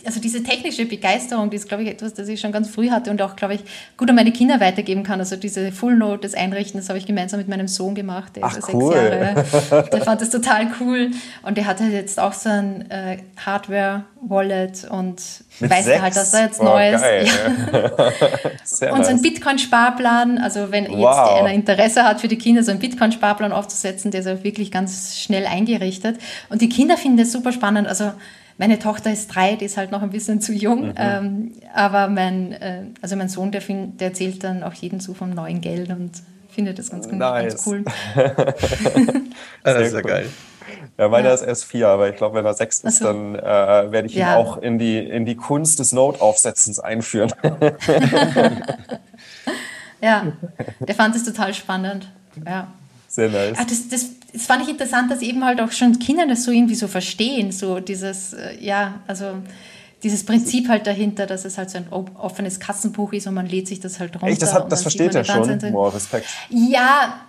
[0.06, 3.12] also diese technische Begeisterung, die ist, glaube ich, etwas, das ich schon ganz früh hatte
[3.12, 3.62] und auch, glaube ich,
[3.98, 5.20] gut an meine Kinder weitergeben kann.
[5.20, 8.36] Also diese Full Note, das Einrichten, das habe ich gemeinsam mit meinem Sohn gemacht.
[8.36, 8.94] Der Ach, ist cool.
[8.94, 9.90] sechs Jahre.
[9.92, 11.12] Der fand das total cool.
[11.44, 15.22] Und der hat halt jetzt auch so ein äh, Hardware-Wallet und
[15.60, 16.02] mit weiß sechs?
[16.02, 17.02] halt, dass er jetzt oh, Neues.
[17.02, 18.94] Ja.
[18.94, 21.30] und so ein Bitcoin-Sparplan, also wenn wow.
[21.30, 24.72] jetzt einer Interesse hat für die Kinder, so einen Bitcoin-Sparplan aufzusetzen, der ist auch wirklich
[24.72, 26.20] ganz schnell eingerichtet.
[26.50, 27.88] Und die Kinder finden das super spannend.
[27.88, 28.12] Also
[28.62, 30.90] meine Tochter ist drei, die ist halt noch ein bisschen zu jung.
[30.90, 30.94] Mhm.
[30.96, 35.16] Ähm, aber mein, äh, also mein Sohn, der, find, der erzählt dann auch jeden zu
[35.16, 36.12] vom neuen Geld und
[36.48, 37.56] findet das ganz, nice.
[37.56, 37.84] ganz cool.
[39.64, 40.04] das ist ja cool.
[40.04, 40.30] geil.
[40.96, 41.34] Ja, meiner ja.
[41.34, 43.06] ist erst vier, aber ich glaube, wenn er sechs ist, so.
[43.06, 44.34] dann äh, werde ich ja.
[44.34, 47.34] ihn auch in die, in die Kunst des Notaufsetzens einführen.
[50.02, 50.34] ja,
[50.80, 52.12] der fand es total spannend.
[52.46, 52.68] Ja.
[53.08, 53.58] Sehr nice.
[53.58, 56.52] Ah, das, das, das fand ich interessant, dass eben halt auch schon Kinder das so
[56.52, 59.26] irgendwie so verstehen, so dieses, äh, ja, also
[60.04, 63.68] dieses Prinzip halt dahinter, dass es halt so ein offenes Kassenbuch ist und man lädt
[63.68, 64.28] sich das halt runter.
[64.28, 65.62] Echt, das, hat, das versteht er schon?
[65.74, 66.28] Wow, Respekt.
[66.50, 67.22] Ja,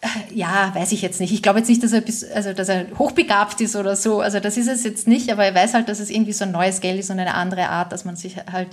[0.00, 1.32] äh, ja, weiß ich jetzt nicht.
[1.32, 4.20] Ich glaube jetzt nicht, dass er, bis, also, dass er hochbegabt ist oder so.
[4.20, 6.52] Also das ist es jetzt nicht, aber er weiß halt, dass es irgendwie so ein
[6.52, 8.68] neues Geld ist und eine andere Art, dass man sich halt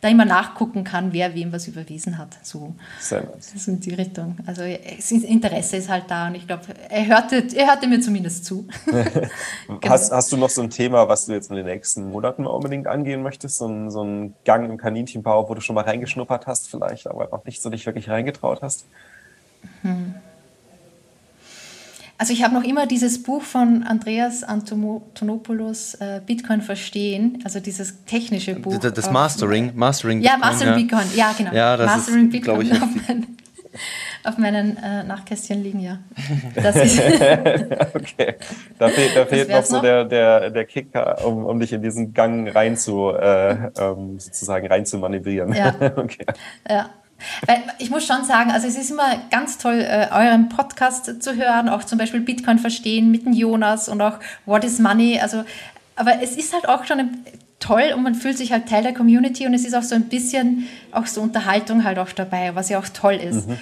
[0.00, 2.38] da immer nachgucken kann, wer wem was überwiesen hat.
[2.42, 3.66] So, Sehr nice.
[3.66, 4.36] in die Richtung.
[4.46, 8.44] Also das Interesse ist halt da und ich glaube, er hörte, er hörte mir zumindest
[8.44, 8.66] zu.
[8.86, 9.80] genau.
[9.88, 12.86] hast, hast du noch so ein Thema, was du jetzt in den nächsten Monaten unbedingt
[12.86, 13.58] angehen möchtest?
[13.58, 17.28] So ein, so ein Gang im Kaninchenbau, wo du schon mal reingeschnuppert hast vielleicht, aber
[17.32, 18.86] noch nicht so dich wirklich reingetraut hast?
[19.82, 20.14] Hm.
[22.20, 28.04] Also ich habe noch immer dieses Buch von Andreas Antonopoulos, äh, Bitcoin verstehen, also dieses
[28.06, 28.76] technische Buch.
[28.78, 31.54] Das, das Mastering, Mastering Ja, Mastering Bitcoin, ja genau.
[31.54, 32.62] Ja, das Mastering ist, Bitcoin.
[32.62, 33.26] Ich, auf, mein,
[34.24, 36.00] auf meinen äh, Nachkästchen liegen, ja.
[37.94, 38.34] okay.
[38.80, 39.82] Da, fehl, da fehlt noch so noch?
[39.82, 44.66] Der, der, der Kicker, um, um dich in diesen Gang rein zu, äh, ähm, sozusagen
[44.66, 45.54] rein zu manövrieren.
[45.54, 45.72] Ja.
[45.96, 46.26] okay.
[46.68, 46.90] ja.
[47.46, 51.36] Weil ich muss schon sagen, also es ist immer ganz toll, äh, euren Podcast zu
[51.36, 55.20] hören, auch zum Beispiel Bitcoin verstehen mit dem Jonas und auch What is Money.
[55.20, 55.44] Also,
[55.96, 57.18] aber es ist halt auch schon
[57.60, 60.04] toll und man fühlt sich halt Teil der Community und es ist auch so ein
[60.04, 63.48] bisschen auch so Unterhaltung halt auch dabei, was ja auch toll ist.
[63.48, 63.58] Mhm.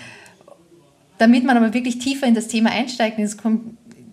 [1.19, 3.25] Damit man aber wirklich tiefer in das Thema einsteigt, in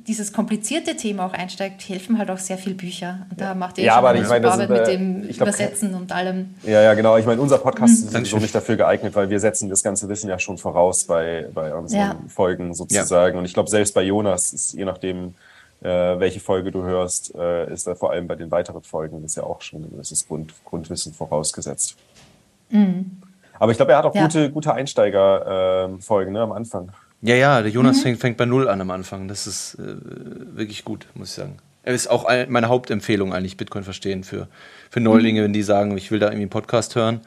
[0.08, 3.26] dieses komplizierte Thema auch einsteigt, helfen halt auch sehr viele Bücher.
[3.30, 5.94] Und da macht ihr ja, schon aber ich meine, Arbeit mit äh, dem glaub, Übersetzen
[5.94, 6.56] und allem.
[6.64, 7.18] Ja, ja, genau.
[7.18, 8.22] Ich meine, unser Podcast mhm.
[8.22, 11.48] ist so nicht dafür geeignet, weil wir setzen das ganze Wissen ja schon voraus bei,
[11.54, 12.16] bei unseren ja.
[12.28, 13.36] Folgen sozusagen.
[13.36, 13.40] Ja.
[13.40, 15.36] Und ich glaube, selbst bei Jonas ist je nachdem,
[15.82, 19.36] äh, welche Folge du hörst, äh, ist da vor allem bei den weiteren Folgen ist
[19.36, 21.96] ja auch schon ein gewisses Grund, Grundwissen vorausgesetzt.
[22.70, 23.22] Mhm.
[23.60, 24.24] Aber ich glaube, er hat auch ja.
[24.24, 26.92] gute, gute Einsteiger-Folgen äh, ne, am Anfang.
[27.26, 28.02] Ja, ja, der Jonas mhm.
[28.02, 29.30] fängt, fängt, bei Null an am Anfang.
[29.30, 29.96] Das ist äh,
[30.58, 31.58] wirklich gut, muss ich sagen.
[31.84, 34.48] Er ist auch meine Hauptempfehlung eigentlich, Bitcoin verstehen für,
[34.90, 35.46] für Neulinge, mhm.
[35.46, 37.22] wenn die sagen, ich will da irgendwie einen Podcast hören,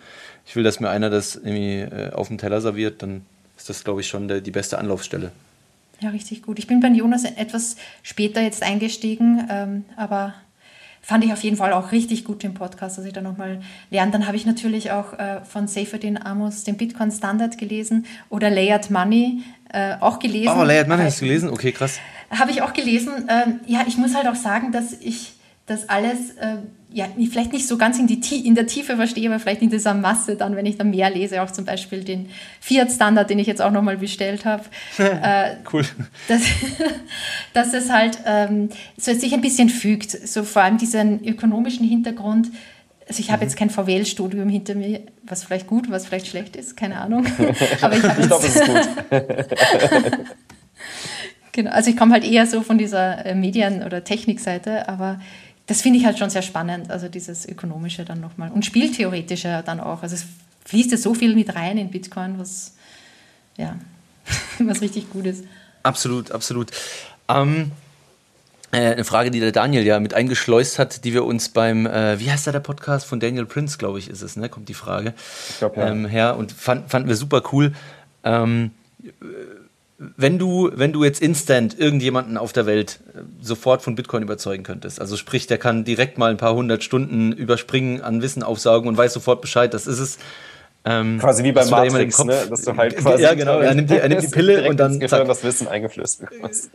[0.47, 3.23] ich will, dass mir einer das irgendwie äh, auf dem Teller serviert, dann
[3.57, 5.33] ist das, glaube ich, schon der, die beste Anlaufstelle.
[6.01, 6.59] Ja, richtig gut.
[6.59, 10.35] Ich bin bei Jonas etwas später jetzt eingestiegen, ähm, aber
[11.03, 14.13] fand ich auf jeden Fall auch richtig gut im Podcast, dass ich da nochmal lerne.
[14.13, 18.91] Dann habe ich natürlich auch äh, von Seyfedin Amos den Bitcoin Standard gelesen oder Layered
[18.91, 19.43] Money
[19.73, 20.55] äh, auch gelesen.
[20.57, 21.51] Oh, Layered Money hast du gelesen?
[21.51, 21.99] Okay, krass.
[22.31, 23.29] Habe ich auch gelesen.
[23.29, 25.35] Ähm, ja, ich muss halt auch sagen, dass ich
[25.67, 26.57] das alles äh,
[26.97, 29.93] ja, vielleicht nicht so ganz in, die, in der Tiefe verstehe, aber vielleicht in dieser
[29.93, 32.31] Masse dann, wenn ich dann mehr lese, auch zum Beispiel den
[32.61, 34.65] Fiat-Standard, den ich jetzt auch nochmal bestellt habe.
[34.99, 35.85] äh, cool.
[36.27, 36.41] Dass,
[37.53, 42.49] dass es halt ähm, so sich ein bisschen fügt, so vor allem diesen ökonomischen Hintergrund.
[43.07, 43.51] Also ich habe mhm.
[43.51, 47.27] jetzt kein VWL-Studium hinter mir, was vielleicht gut, was vielleicht schlecht ist, keine Ahnung.
[47.83, 48.89] aber ich habe Ich glaube, es ist gut.
[51.53, 55.21] genau, also ich komme halt eher so von dieser äh, Medien- oder Technikseite, aber
[55.67, 59.81] das finde ich halt schon sehr spannend, also dieses Ökonomische dann nochmal und Spieltheoretische dann
[59.81, 60.03] auch.
[60.03, 60.25] Also es
[60.65, 62.75] fließt ja so viel mit rein in Bitcoin, was,
[63.57, 63.77] ja,
[64.59, 65.45] was richtig gut ist.
[65.83, 66.71] Absolut, absolut.
[67.29, 67.73] Ähm,
[68.73, 72.19] äh, eine Frage, die der Daniel ja mit eingeschleust hat, die wir uns beim, äh,
[72.21, 74.49] wie heißt da der Podcast von Daniel Prince, glaube ich, ist es, ne?
[74.49, 75.15] Kommt die Frage.
[75.51, 75.89] Ich glaube, ja.
[75.89, 77.73] Ähm, her und fand, fanden wir super cool.
[78.25, 78.73] Ähm,
[79.99, 84.63] wenn du, wenn du jetzt instant irgendjemanden auf der Welt äh, sofort von Bitcoin überzeugen
[84.63, 88.89] könntest, also sprich, der kann direkt mal ein paar hundert Stunden überspringen, an Wissen aufsaugen
[88.89, 90.19] und weiß sofort Bescheid, das ist es.
[90.85, 92.47] Ähm, quasi wie beim Matrix, Kopf, ne?
[92.49, 95.01] dass du halt quasi ja genau, er nimmt die, er nimmt die Pille und dann
[95.09, 95.27] zack.
[95.27, 96.71] das Wissen eingeflößt bekommst.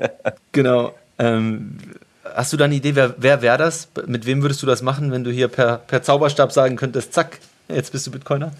[0.52, 0.94] genau.
[1.18, 1.78] Ähm,
[2.24, 3.88] hast du da eine Idee, wer, wer wäre das?
[4.08, 7.40] Mit wem würdest du das machen, wenn du hier per, per Zauberstab sagen könntest, zack,
[7.70, 8.52] jetzt bist du Bitcoiner?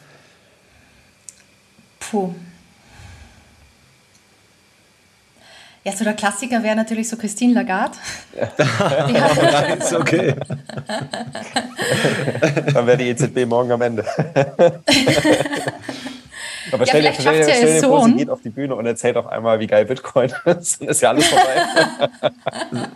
[2.00, 2.34] Puh.
[5.84, 7.98] Ja, so der Klassiker wäre natürlich so Christine Lagarde.
[8.38, 9.10] Ja.
[9.10, 9.74] ja.
[9.74, 10.36] ist okay.
[12.74, 14.06] Dann wäre die EZB morgen am Ende.
[16.72, 18.86] Aber stell, ja, dir, stell, dir, stell dir vor, sie geht auf die Bühne und
[18.86, 20.80] erzählt auf einmal, wie geil Bitcoin ist.
[20.82, 22.88] Dann ist ja alles vorbei.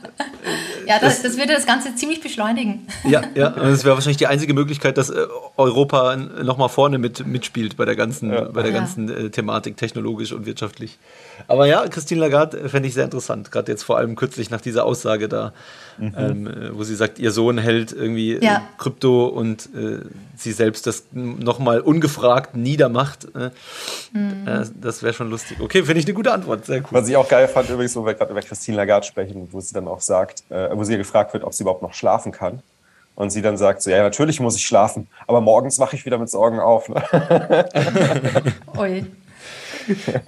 [0.87, 2.87] Ja, das, das würde das Ganze ziemlich beschleunigen.
[3.03, 3.49] Ja, ja.
[3.49, 5.25] das wäre wahrscheinlich die einzige Möglichkeit, dass äh,
[5.57, 8.45] Europa nochmal vorne mit, mitspielt bei der ganzen, ja.
[8.45, 10.97] bei der ganzen äh, Thematik, technologisch und wirtschaftlich.
[11.47, 14.61] Aber ja, Christine Lagarde äh, fände ich sehr interessant, gerade jetzt vor allem kürzlich nach
[14.61, 15.53] dieser Aussage da,
[15.97, 16.13] mhm.
[16.17, 18.61] ähm, äh, wo sie sagt, ihr Sohn hält irgendwie äh, ja.
[18.77, 19.99] Krypto und äh,
[20.35, 23.27] sie selbst das nochmal ungefragt niedermacht.
[23.35, 23.51] Äh,
[24.17, 24.47] mhm.
[24.47, 25.59] äh, das wäre schon lustig.
[25.59, 26.87] Okay, finde ich eine gute Antwort, sehr cool.
[26.91, 29.73] Was ich auch geil fand, übrigens, wo wir gerade über Christine Lagarde sprechen, wo sie
[29.73, 30.43] dann auch sagt,
[30.77, 32.61] wo sie gefragt wird, ob sie überhaupt noch schlafen kann.
[33.15, 36.17] Und sie dann sagt so, ja, natürlich muss ich schlafen, aber morgens wache ich wieder
[36.17, 36.89] mit Sorgen auf.
[36.89, 37.01] Ne?
[38.77, 39.05] Ui.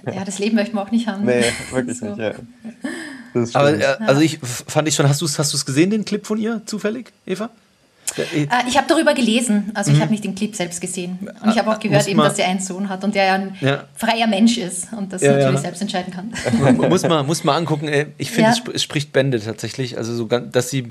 [0.06, 1.24] ja, das Leben möchte man auch nicht haben.
[1.24, 2.06] Nee, wirklich so.
[2.06, 2.32] nicht, ja.
[3.52, 6.38] Aber äh, also ich fand ich schon, hast du es hast gesehen, den Clip von
[6.38, 7.50] ihr, zufällig, Eva?
[8.16, 9.96] Äh, ich habe darüber gelesen, also mhm.
[9.96, 11.18] ich habe nicht den Clip selbst gesehen.
[11.42, 13.56] Und ich habe auch gehört, eben, dass sie einen Sohn hat und der ja ein
[13.60, 13.84] ja.
[13.94, 15.60] freier Mensch ist und das ja, natürlich ja.
[15.60, 16.32] selbst entscheiden kann.
[16.88, 17.88] muss man muss man angucken.
[17.88, 19.96] Äh, ich finde, es, es, spricht Bände tatsächlich.
[19.96, 20.90] Also so, dass sie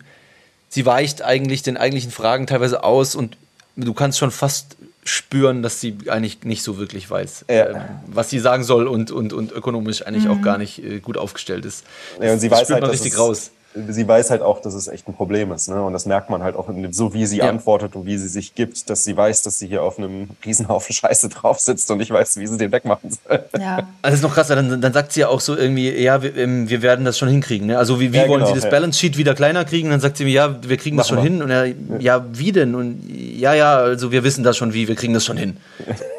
[0.69, 3.37] sie weicht eigentlich den eigentlichen Fragen teilweise aus und
[3.75, 7.55] du kannst schon fast spüren, dass sie eigentlich nicht so wirklich weiß, ja.
[7.55, 7.75] äh,
[8.07, 10.31] was sie sagen soll und, und, und ökonomisch eigentlich mhm.
[10.31, 11.85] auch gar nicht äh, gut aufgestellt ist.
[12.21, 13.51] Ja, und sie das weiß halt, man richtig es, raus.
[13.89, 15.69] Sie weiß halt auch, dass es echt ein Problem ist.
[15.69, 15.81] Ne?
[15.81, 17.49] Und das merkt man halt auch, so wie sie ja.
[17.49, 20.93] antwortet und wie sie sich gibt, dass sie weiß, dass sie hier auf einem Riesenhaufen
[20.95, 23.43] Scheiße drauf sitzt und ich weiß, wie sie den wegmachen soll.
[23.59, 23.77] Ja.
[23.77, 26.35] Also das ist noch krasser, dann, dann sagt sie ja auch so irgendwie, ja, wir,
[26.35, 27.67] ähm, wir werden das schon hinkriegen.
[27.67, 27.77] Ne?
[27.77, 29.89] Also wie, wie ja, wollen genau, Sie das Balance Sheet wieder kleiner kriegen?
[29.89, 31.45] Dann sagt sie mir, ja, wir kriegen das Machen schon wir.
[31.45, 31.75] hin.
[31.75, 32.75] Und er, ja, wie denn?
[32.75, 35.57] Und ja, ja, also wir wissen das schon wie, wir kriegen das schon hin.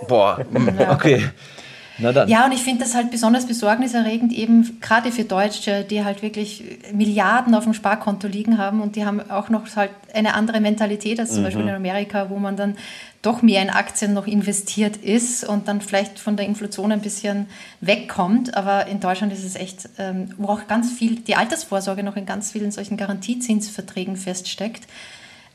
[0.09, 1.25] Boah, mm, okay.
[2.29, 6.63] Ja, und ich finde das halt besonders besorgniserregend, eben gerade für Deutsche, die halt wirklich
[6.93, 11.19] Milliarden auf dem Sparkonto liegen haben und die haben auch noch halt eine andere Mentalität
[11.19, 11.45] als zum mhm.
[11.45, 12.77] Beispiel in Amerika, wo man dann
[13.21, 17.47] doch mehr in Aktien noch investiert ist und dann vielleicht von der Inflation ein bisschen
[17.81, 18.57] wegkommt.
[18.57, 22.27] Aber in Deutschland ist es echt, ähm, wo auch ganz viel die Altersvorsorge noch in
[22.27, 24.85] ganz vielen solchen Garantiezinsverträgen feststeckt.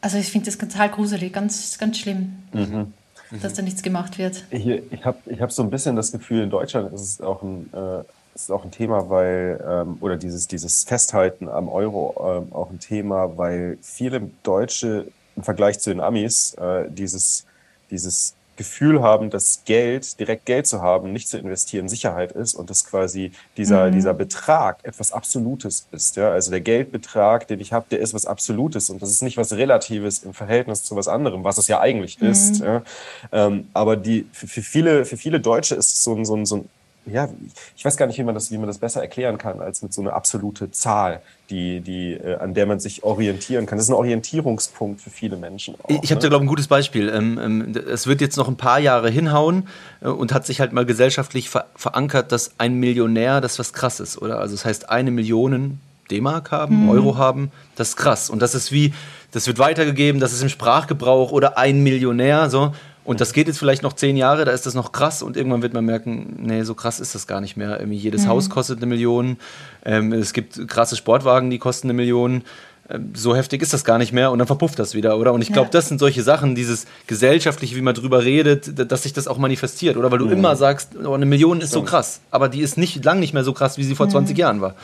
[0.01, 2.33] Also ich finde das total gruselig, ganz, ganz schlimm.
[2.51, 2.93] Mhm
[3.41, 4.43] dass da nichts gemacht wird.
[4.51, 7.41] Hier, ich habe ich hab so ein bisschen das Gefühl, in Deutschland ist es auch
[7.41, 8.03] ein, äh,
[8.35, 12.79] ist auch ein Thema, weil, ähm, oder dieses, dieses Festhalten am Euro ähm, auch ein
[12.79, 17.45] Thema, weil viele Deutsche im Vergleich zu den Amis äh, dieses,
[17.89, 22.69] dieses Gefühl haben, dass Geld, direkt Geld zu haben, nicht zu investieren, Sicherheit ist und
[22.69, 23.93] dass quasi dieser, mhm.
[23.93, 26.15] dieser Betrag etwas Absolutes ist.
[26.15, 26.31] Ja?
[26.31, 29.53] Also der Geldbetrag, den ich habe, der ist was Absolutes und das ist nicht was
[29.53, 32.27] Relatives im Verhältnis zu was anderem, was es ja eigentlich mhm.
[32.27, 32.59] ist.
[32.59, 32.83] Ja?
[33.31, 36.45] Ähm, aber die, für, für, viele, für viele Deutsche ist es so ein, so ein,
[36.45, 36.69] so ein
[37.05, 37.29] ja,
[37.75, 39.93] ich weiß gar nicht, wie man das, wie man das besser erklären kann, als mit
[39.93, 43.77] so einer absolute Zahl, die, die, äh, an der man sich orientieren kann.
[43.77, 45.75] Das ist ein Orientierungspunkt für viele Menschen.
[45.83, 47.09] Auch, ich habe da, glaube ich, ein gutes Beispiel.
[47.09, 49.67] Ähm, ähm, es wird jetzt noch ein paar Jahre hinhauen
[50.01, 53.99] äh, und hat sich halt mal gesellschaftlich ver verankert, dass ein Millionär das was krass
[53.99, 54.39] ist, oder?
[54.39, 55.79] Also das heißt, eine Million
[56.09, 56.89] D-Mark haben, mhm.
[56.89, 58.29] Euro haben, das ist krass.
[58.29, 58.93] Und das ist wie,
[59.31, 62.73] das wird weitergegeben, das ist im Sprachgebrauch oder ein Millionär, so.
[63.05, 65.61] Und das geht jetzt vielleicht noch zehn Jahre, da ist das noch krass und irgendwann
[65.61, 67.79] wird man merken, nee, so krass ist das gar nicht mehr.
[67.79, 68.29] Irgendwie jedes mhm.
[68.29, 69.37] Haus kostet eine Million.
[69.83, 72.43] Ähm, es gibt krasse Sportwagen, die kosten eine Million.
[72.89, 75.33] Ähm, so heftig ist das gar nicht mehr und dann verpufft das wieder, oder?
[75.33, 75.71] Und ich glaube, ja.
[75.71, 79.97] das sind solche Sachen, dieses gesellschaftliche, wie man drüber redet, dass sich das auch manifestiert,
[79.97, 80.09] oder?
[80.09, 80.33] Weil du mhm.
[80.33, 83.43] immer sagst, oh, eine Million ist so krass, aber die ist nicht lang nicht mehr
[83.43, 84.11] so krass, wie sie vor mhm.
[84.11, 84.75] 20 Jahren war.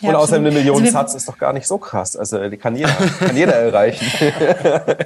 [0.00, 2.16] Ja, und außerdem eine Million also Satz ist doch gar nicht so krass.
[2.16, 4.06] Also die kann jeder, kann jeder erreichen.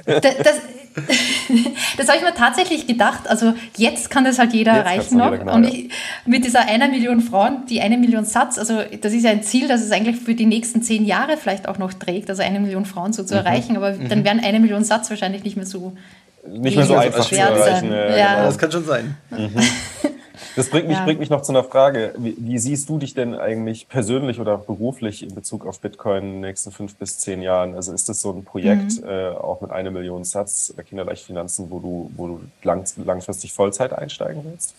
[0.05, 0.61] das, das
[1.97, 3.27] das habe ich mir tatsächlich gedacht.
[3.27, 5.31] Also jetzt kann das halt jeder jetzt erreichen noch.
[5.31, 5.89] Jeder, genau, und ich,
[6.25, 9.67] mit dieser einer Million Frauen, die eine Million Satz, also das ist ja ein Ziel,
[9.67, 12.85] das es eigentlich für die nächsten zehn Jahre vielleicht auch noch trägt, also eine Million
[12.85, 13.39] Frauen so zu mhm.
[13.39, 13.77] erreichen.
[13.77, 14.09] Aber mhm.
[14.09, 15.93] dann wären eine Million Satz wahrscheinlich nicht mehr so
[16.47, 17.91] nicht mehr so einfach zu erreichen.
[17.91, 18.43] Ja, ja.
[18.43, 19.15] Das kann schon sein.
[19.29, 19.55] Mhm.
[20.55, 21.05] Das bringt mich, ja.
[21.05, 22.13] bringt mich noch zu einer Frage.
[22.17, 26.31] Wie, wie, siehst du dich denn eigentlich persönlich oder beruflich in Bezug auf Bitcoin in
[26.33, 27.75] den nächsten fünf bis zehn Jahren?
[27.75, 29.07] Also ist das so ein Projekt, mhm.
[29.07, 34.43] äh, auch mit einer Million Satz Kinderleichtfinanzen, wo du, wo du lang, langfristig Vollzeit einsteigen
[34.45, 34.75] willst?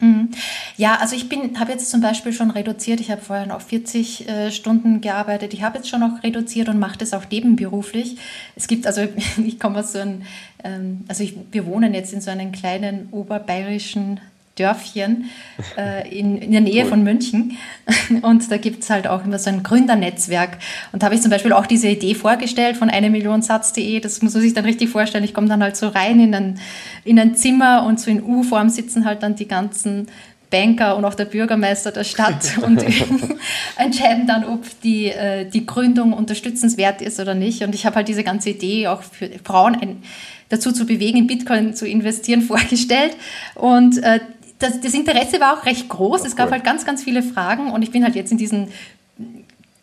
[0.00, 0.30] Mhm.
[0.76, 3.00] Ja, also ich bin, habe jetzt zum Beispiel schon reduziert.
[3.00, 5.54] Ich habe vorher noch 40 äh, Stunden gearbeitet.
[5.54, 8.18] Ich habe jetzt schon noch reduziert und mache das auch nebenberuflich.
[8.56, 9.02] Es gibt also,
[9.44, 10.22] ich komme aus so einem,
[10.62, 14.20] ähm, also ich, wir wohnen jetzt in so einem kleinen oberbayerischen
[14.56, 15.30] Dörfchen
[15.76, 16.90] äh, in, in der Nähe cool.
[16.90, 17.58] von München.
[18.22, 20.58] Und da gibt es halt auch immer so ein Gründernetzwerk.
[20.92, 24.00] Und da habe ich zum Beispiel auch diese Idee vorgestellt von eine Million Satz.de.
[24.00, 25.24] Das muss man sich dann richtig vorstellen.
[25.24, 26.60] Ich komme dann halt so rein in ein,
[27.04, 30.08] in ein Zimmer und so in U-Form sitzen halt dann die ganzen
[30.54, 32.84] Banker und auch der Bürgermeister der Stadt und
[33.76, 37.62] entscheiden dann, ob die, äh, die Gründung unterstützenswert ist oder nicht.
[37.62, 40.02] Und ich habe halt diese ganze Idee auch für Frauen ein,
[40.50, 43.16] dazu zu bewegen, in Bitcoin zu investieren, vorgestellt.
[43.56, 44.20] Und äh,
[44.64, 46.22] das, das Interesse war auch recht groß.
[46.22, 46.52] Ach, es gab cool.
[46.52, 48.68] halt ganz, ganz viele Fragen und ich bin halt jetzt in diesem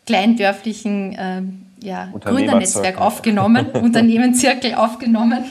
[0.06, 1.42] kleindörflichen äh,
[1.80, 5.44] ja, Gründernetzwerk aufgenommen, Unternehmenszirkel aufgenommen.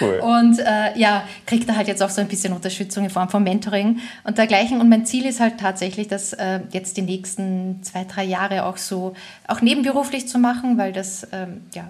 [0.00, 0.20] Cool.
[0.20, 3.42] Und äh, ja, kriegt da halt jetzt auch so ein bisschen Unterstützung in Form von
[3.42, 4.80] Mentoring und dergleichen.
[4.80, 8.76] Und mein Ziel ist halt tatsächlich, das äh, jetzt die nächsten zwei, drei Jahre auch
[8.76, 9.14] so,
[9.46, 11.88] auch nebenberuflich zu machen, weil das ähm, ja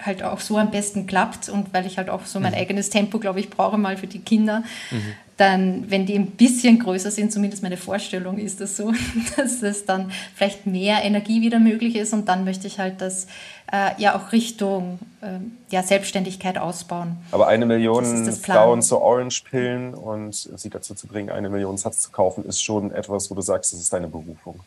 [0.00, 2.58] halt auch so am besten klappt und weil ich halt auch so mein mhm.
[2.58, 4.62] eigenes Tempo, glaube ich, brauche mal für die Kinder.
[4.90, 8.92] Mhm dann, wenn die ein bisschen größer sind, zumindest meine Vorstellung ist das so,
[9.36, 13.28] dass es dann vielleicht mehr Energie wieder möglich ist und dann möchte ich halt das
[13.72, 15.38] äh, ja auch Richtung äh,
[15.70, 17.16] ja, Selbstständigkeit ausbauen.
[17.30, 22.10] Aber eine Million Frauen zu Orange-Pillen und sie dazu zu bringen, eine Million Satz zu
[22.10, 24.58] kaufen, ist schon etwas, wo du sagst, das ist deine Berufung.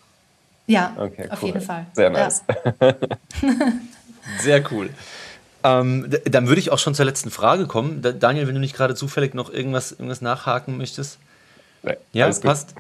[0.68, 1.86] Ja, okay, auf jeden Fall.
[1.94, 2.44] Sehr nice.
[2.80, 2.96] Ja.
[4.40, 4.90] Sehr cool.
[5.64, 8.02] Ähm, dann würde ich auch schon zur letzten Frage kommen.
[8.20, 11.20] Daniel, wenn du nicht gerade zufällig noch irgendwas, irgendwas nachhaken möchtest.
[11.84, 12.74] Nee, ja, passt.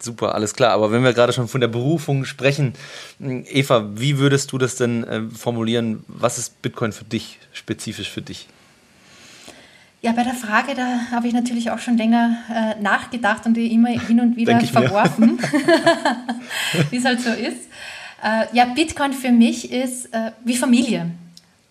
[0.00, 0.72] Super, alles klar.
[0.72, 2.74] Aber wenn wir gerade schon von der Berufung sprechen,
[3.20, 6.04] Eva, wie würdest du das denn äh, formulieren?
[6.08, 8.48] Was ist Bitcoin für dich, spezifisch für dich?
[10.00, 13.72] Ja, bei der Frage, da habe ich natürlich auch schon länger äh, nachgedacht und die
[13.72, 15.38] immer hin und wieder verworfen,
[16.90, 17.68] wie es halt so ist.
[18.24, 21.12] Äh, ja, Bitcoin für mich ist äh, wie Familie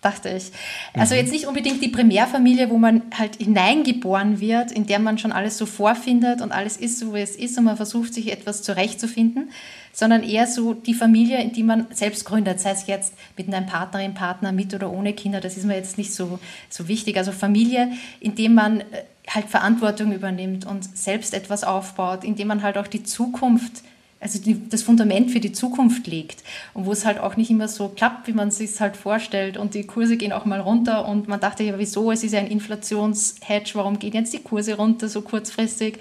[0.02, 0.50] dachte ich.
[0.92, 1.20] Also mhm.
[1.20, 5.56] jetzt nicht unbedingt die Primärfamilie, wo man halt hineingeboren wird, in der man schon alles
[5.56, 9.50] so vorfindet und alles ist so, wie es ist und man versucht, sich etwas zurechtzufinden,
[9.92, 13.66] sondern eher so die Familie, in die man selbst gründet, sei es jetzt mit einem
[13.66, 17.16] Partnerin, Partner, mit oder ohne Kinder, das ist mir jetzt nicht so, so wichtig.
[17.16, 18.84] Also Familie, in dem man äh,
[19.28, 23.82] halt Verantwortung übernimmt und selbst etwas aufbaut, indem man halt auch die Zukunft
[24.22, 26.44] also die, das Fundament für die Zukunft legt
[26.74, 29.56] und wo es halt auch nicht immer so klappt, wie man es sich halt vorstellt
[29.56, 32.38] und die Kurse gehen auch mal runter und man dachte ja, wieso, es ist ja
[32.38, 35.98] ein Inflationshedge, warum gehen jetzt die Kurse runter so kurzfristig?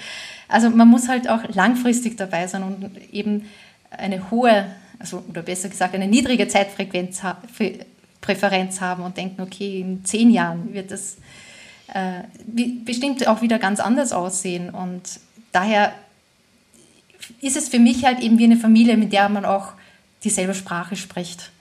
[0.48, 3.46] Also man muss halt auch langfristig dabei sein und eben
[3.90, 4.68] eine hohe,
[5.00, 7.22] also oder besser gesagt eine niedrige Zeitfrequenz
[8.22, 11.18] Präferenz haben und denken, okay, in zehn Jahren wird das
[11.92, 12.22] äh,
[12.86, 15.02] bestimmt auch wieder ganz anders aussehen und
[15.52, 15.92] daher
[17.42, 19.74] ist es für mich halt eben wie eine Familie, mit der man auch
[20.24, 21.52] dieselbe Sprache spricht.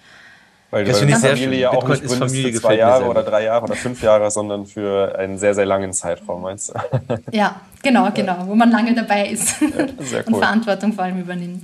[0.70, 3.44] Weil das finde ich sehr Familie ja auch nicht gründest für zwei Jahre oder drei
[3.44, 6.74] Jahre oder fünf Jahre, sondern für einen sehr, sehr langen Zeitraum, meinst du?
[7.32, 10.22] Ja, genau, genau, wo man lange dabei ist ja, cool.
[10.26, 11.62] und Verantwortung vor allem übernimmt.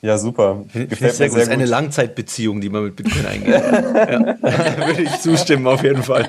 [0.00, 0.64] Ja, super.
[0.72, 1.38] Gefällt mir sehr gut.
[1.38, 3.48] Das ist eine Langzeitbeziehung, die man mit Bitcoin eingeht.
[3.72, 4.86] ja.
[4.86, 6.28] Würde ich zustimmen, auf jeden Fall.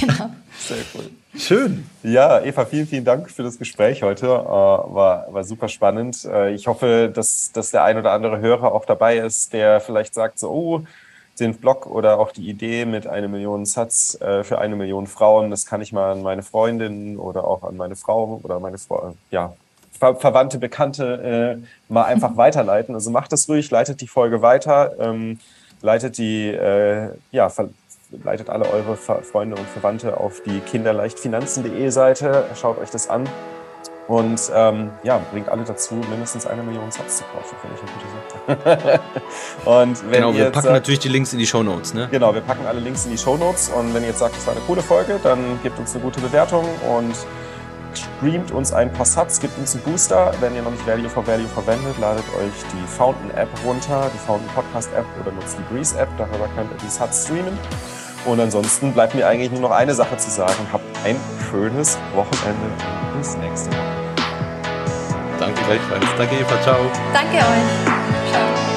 [0.00, 0.30] Genau.
[0.58, 1.10] Sehr cool.
[1.36, 1.84] Schön.
[2.02, 4.26] Ja, Eva, vielen, vielen Dank für das Gespräch heute.
[4.26, 6.24] Äh, war, war super spannend.
[6.24, 10.14] Äh, ich hoffe, dass, dass der ein oder andere Hörer auch dabei ist, der vielleicht
[10.14, 10.82] sagt so, oh,
[11.38, 15.50] den Blog oder auch die Idee mit einer Million Satz äh, für eine Million Frauen,
[15.50, 19.14] das kann ich mal an meine Freundin oder auch an meine Frau oder meine Frau,
[19.30, 19.54] ja,
[19.98, 22.94] Ver Verwandte, Bekannte äh, mal einfach weiterleiten.
[22.94, 25.38] Also macht das ruhig, leitet die Folge weiter, ähm,
[25.82, 27.50] leitet die, äh, ja,
[28.24, 33.28] leitet alle eure Freunde und Verwandte auf die kinderleichtfinanzen.de Seite, schaut euch das an
[34.08, 38.66] und ähm, ja, bringt alle dazu, mindestens eine Million Satz zu kaufen, finde ich eine
[38.66, 39.00] gute Sache.
[39.64, 42.08] und wenn genau, wir jetzt, packen natürlich die Links in die Show Notes, ne?
[42.10, 44.44] Genau, wir packen alle Links in die Show Notes und wenn ihr jetzt sagt, das
[44.46, 47.14] war eine coole Folge, dann gebt uns eine gute Bewertung und
[47.94, 50.32] streamt uns ein paar Satz, gibt uns einen Booster.
[50.40, 54.18] Wenn ihr noch nicht Value for Value verwendet, ladet euch die Fountain App runter, die
[54.18, 56.08] Fountain Podcast App oder nutzt die Breeze App.
[56.18, 57.56] Darüber könnt ihr die Satz streamen.
[58.24, 60.66] Und ansonsten bleibt mir eigentlich nur noch eine Sache zu sagen.
[60.72, 61.16] Habt ein
[61.50, 62.70] schönes Wochenende.
[63.16, 64.00] Bis nächste Woche.
[65.38, 66.04] Danke gleichfalls.
[66.18, 66.62] Danke Eva.
[66.62, 66.78] Ciao.
[67.12, 68.32] Danke euch.
[68.32, 68.69] Ciao.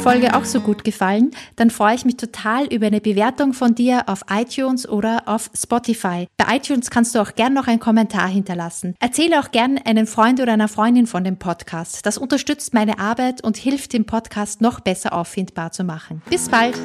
[0.00, 4.04] Folge auch so gut gefallen, dann freue ich mich total über eine Bewertung von dir
[4.08, 6.26] auf iTunes oder auf Spotify.
[6.38, 8.94] Bei iTunes kannst du auch gern noch einen Kommentar hinterlassen.
[8.98, 12.06] Erzähle auch gern einen Freund oder einer Freundin von dem Podcast.
[12.06, 16.22] Das unterstützt meine Arbeit und hilft dem Podcast noch besser auffindbar zu machen.
[16.30, 16.78] Bis bald!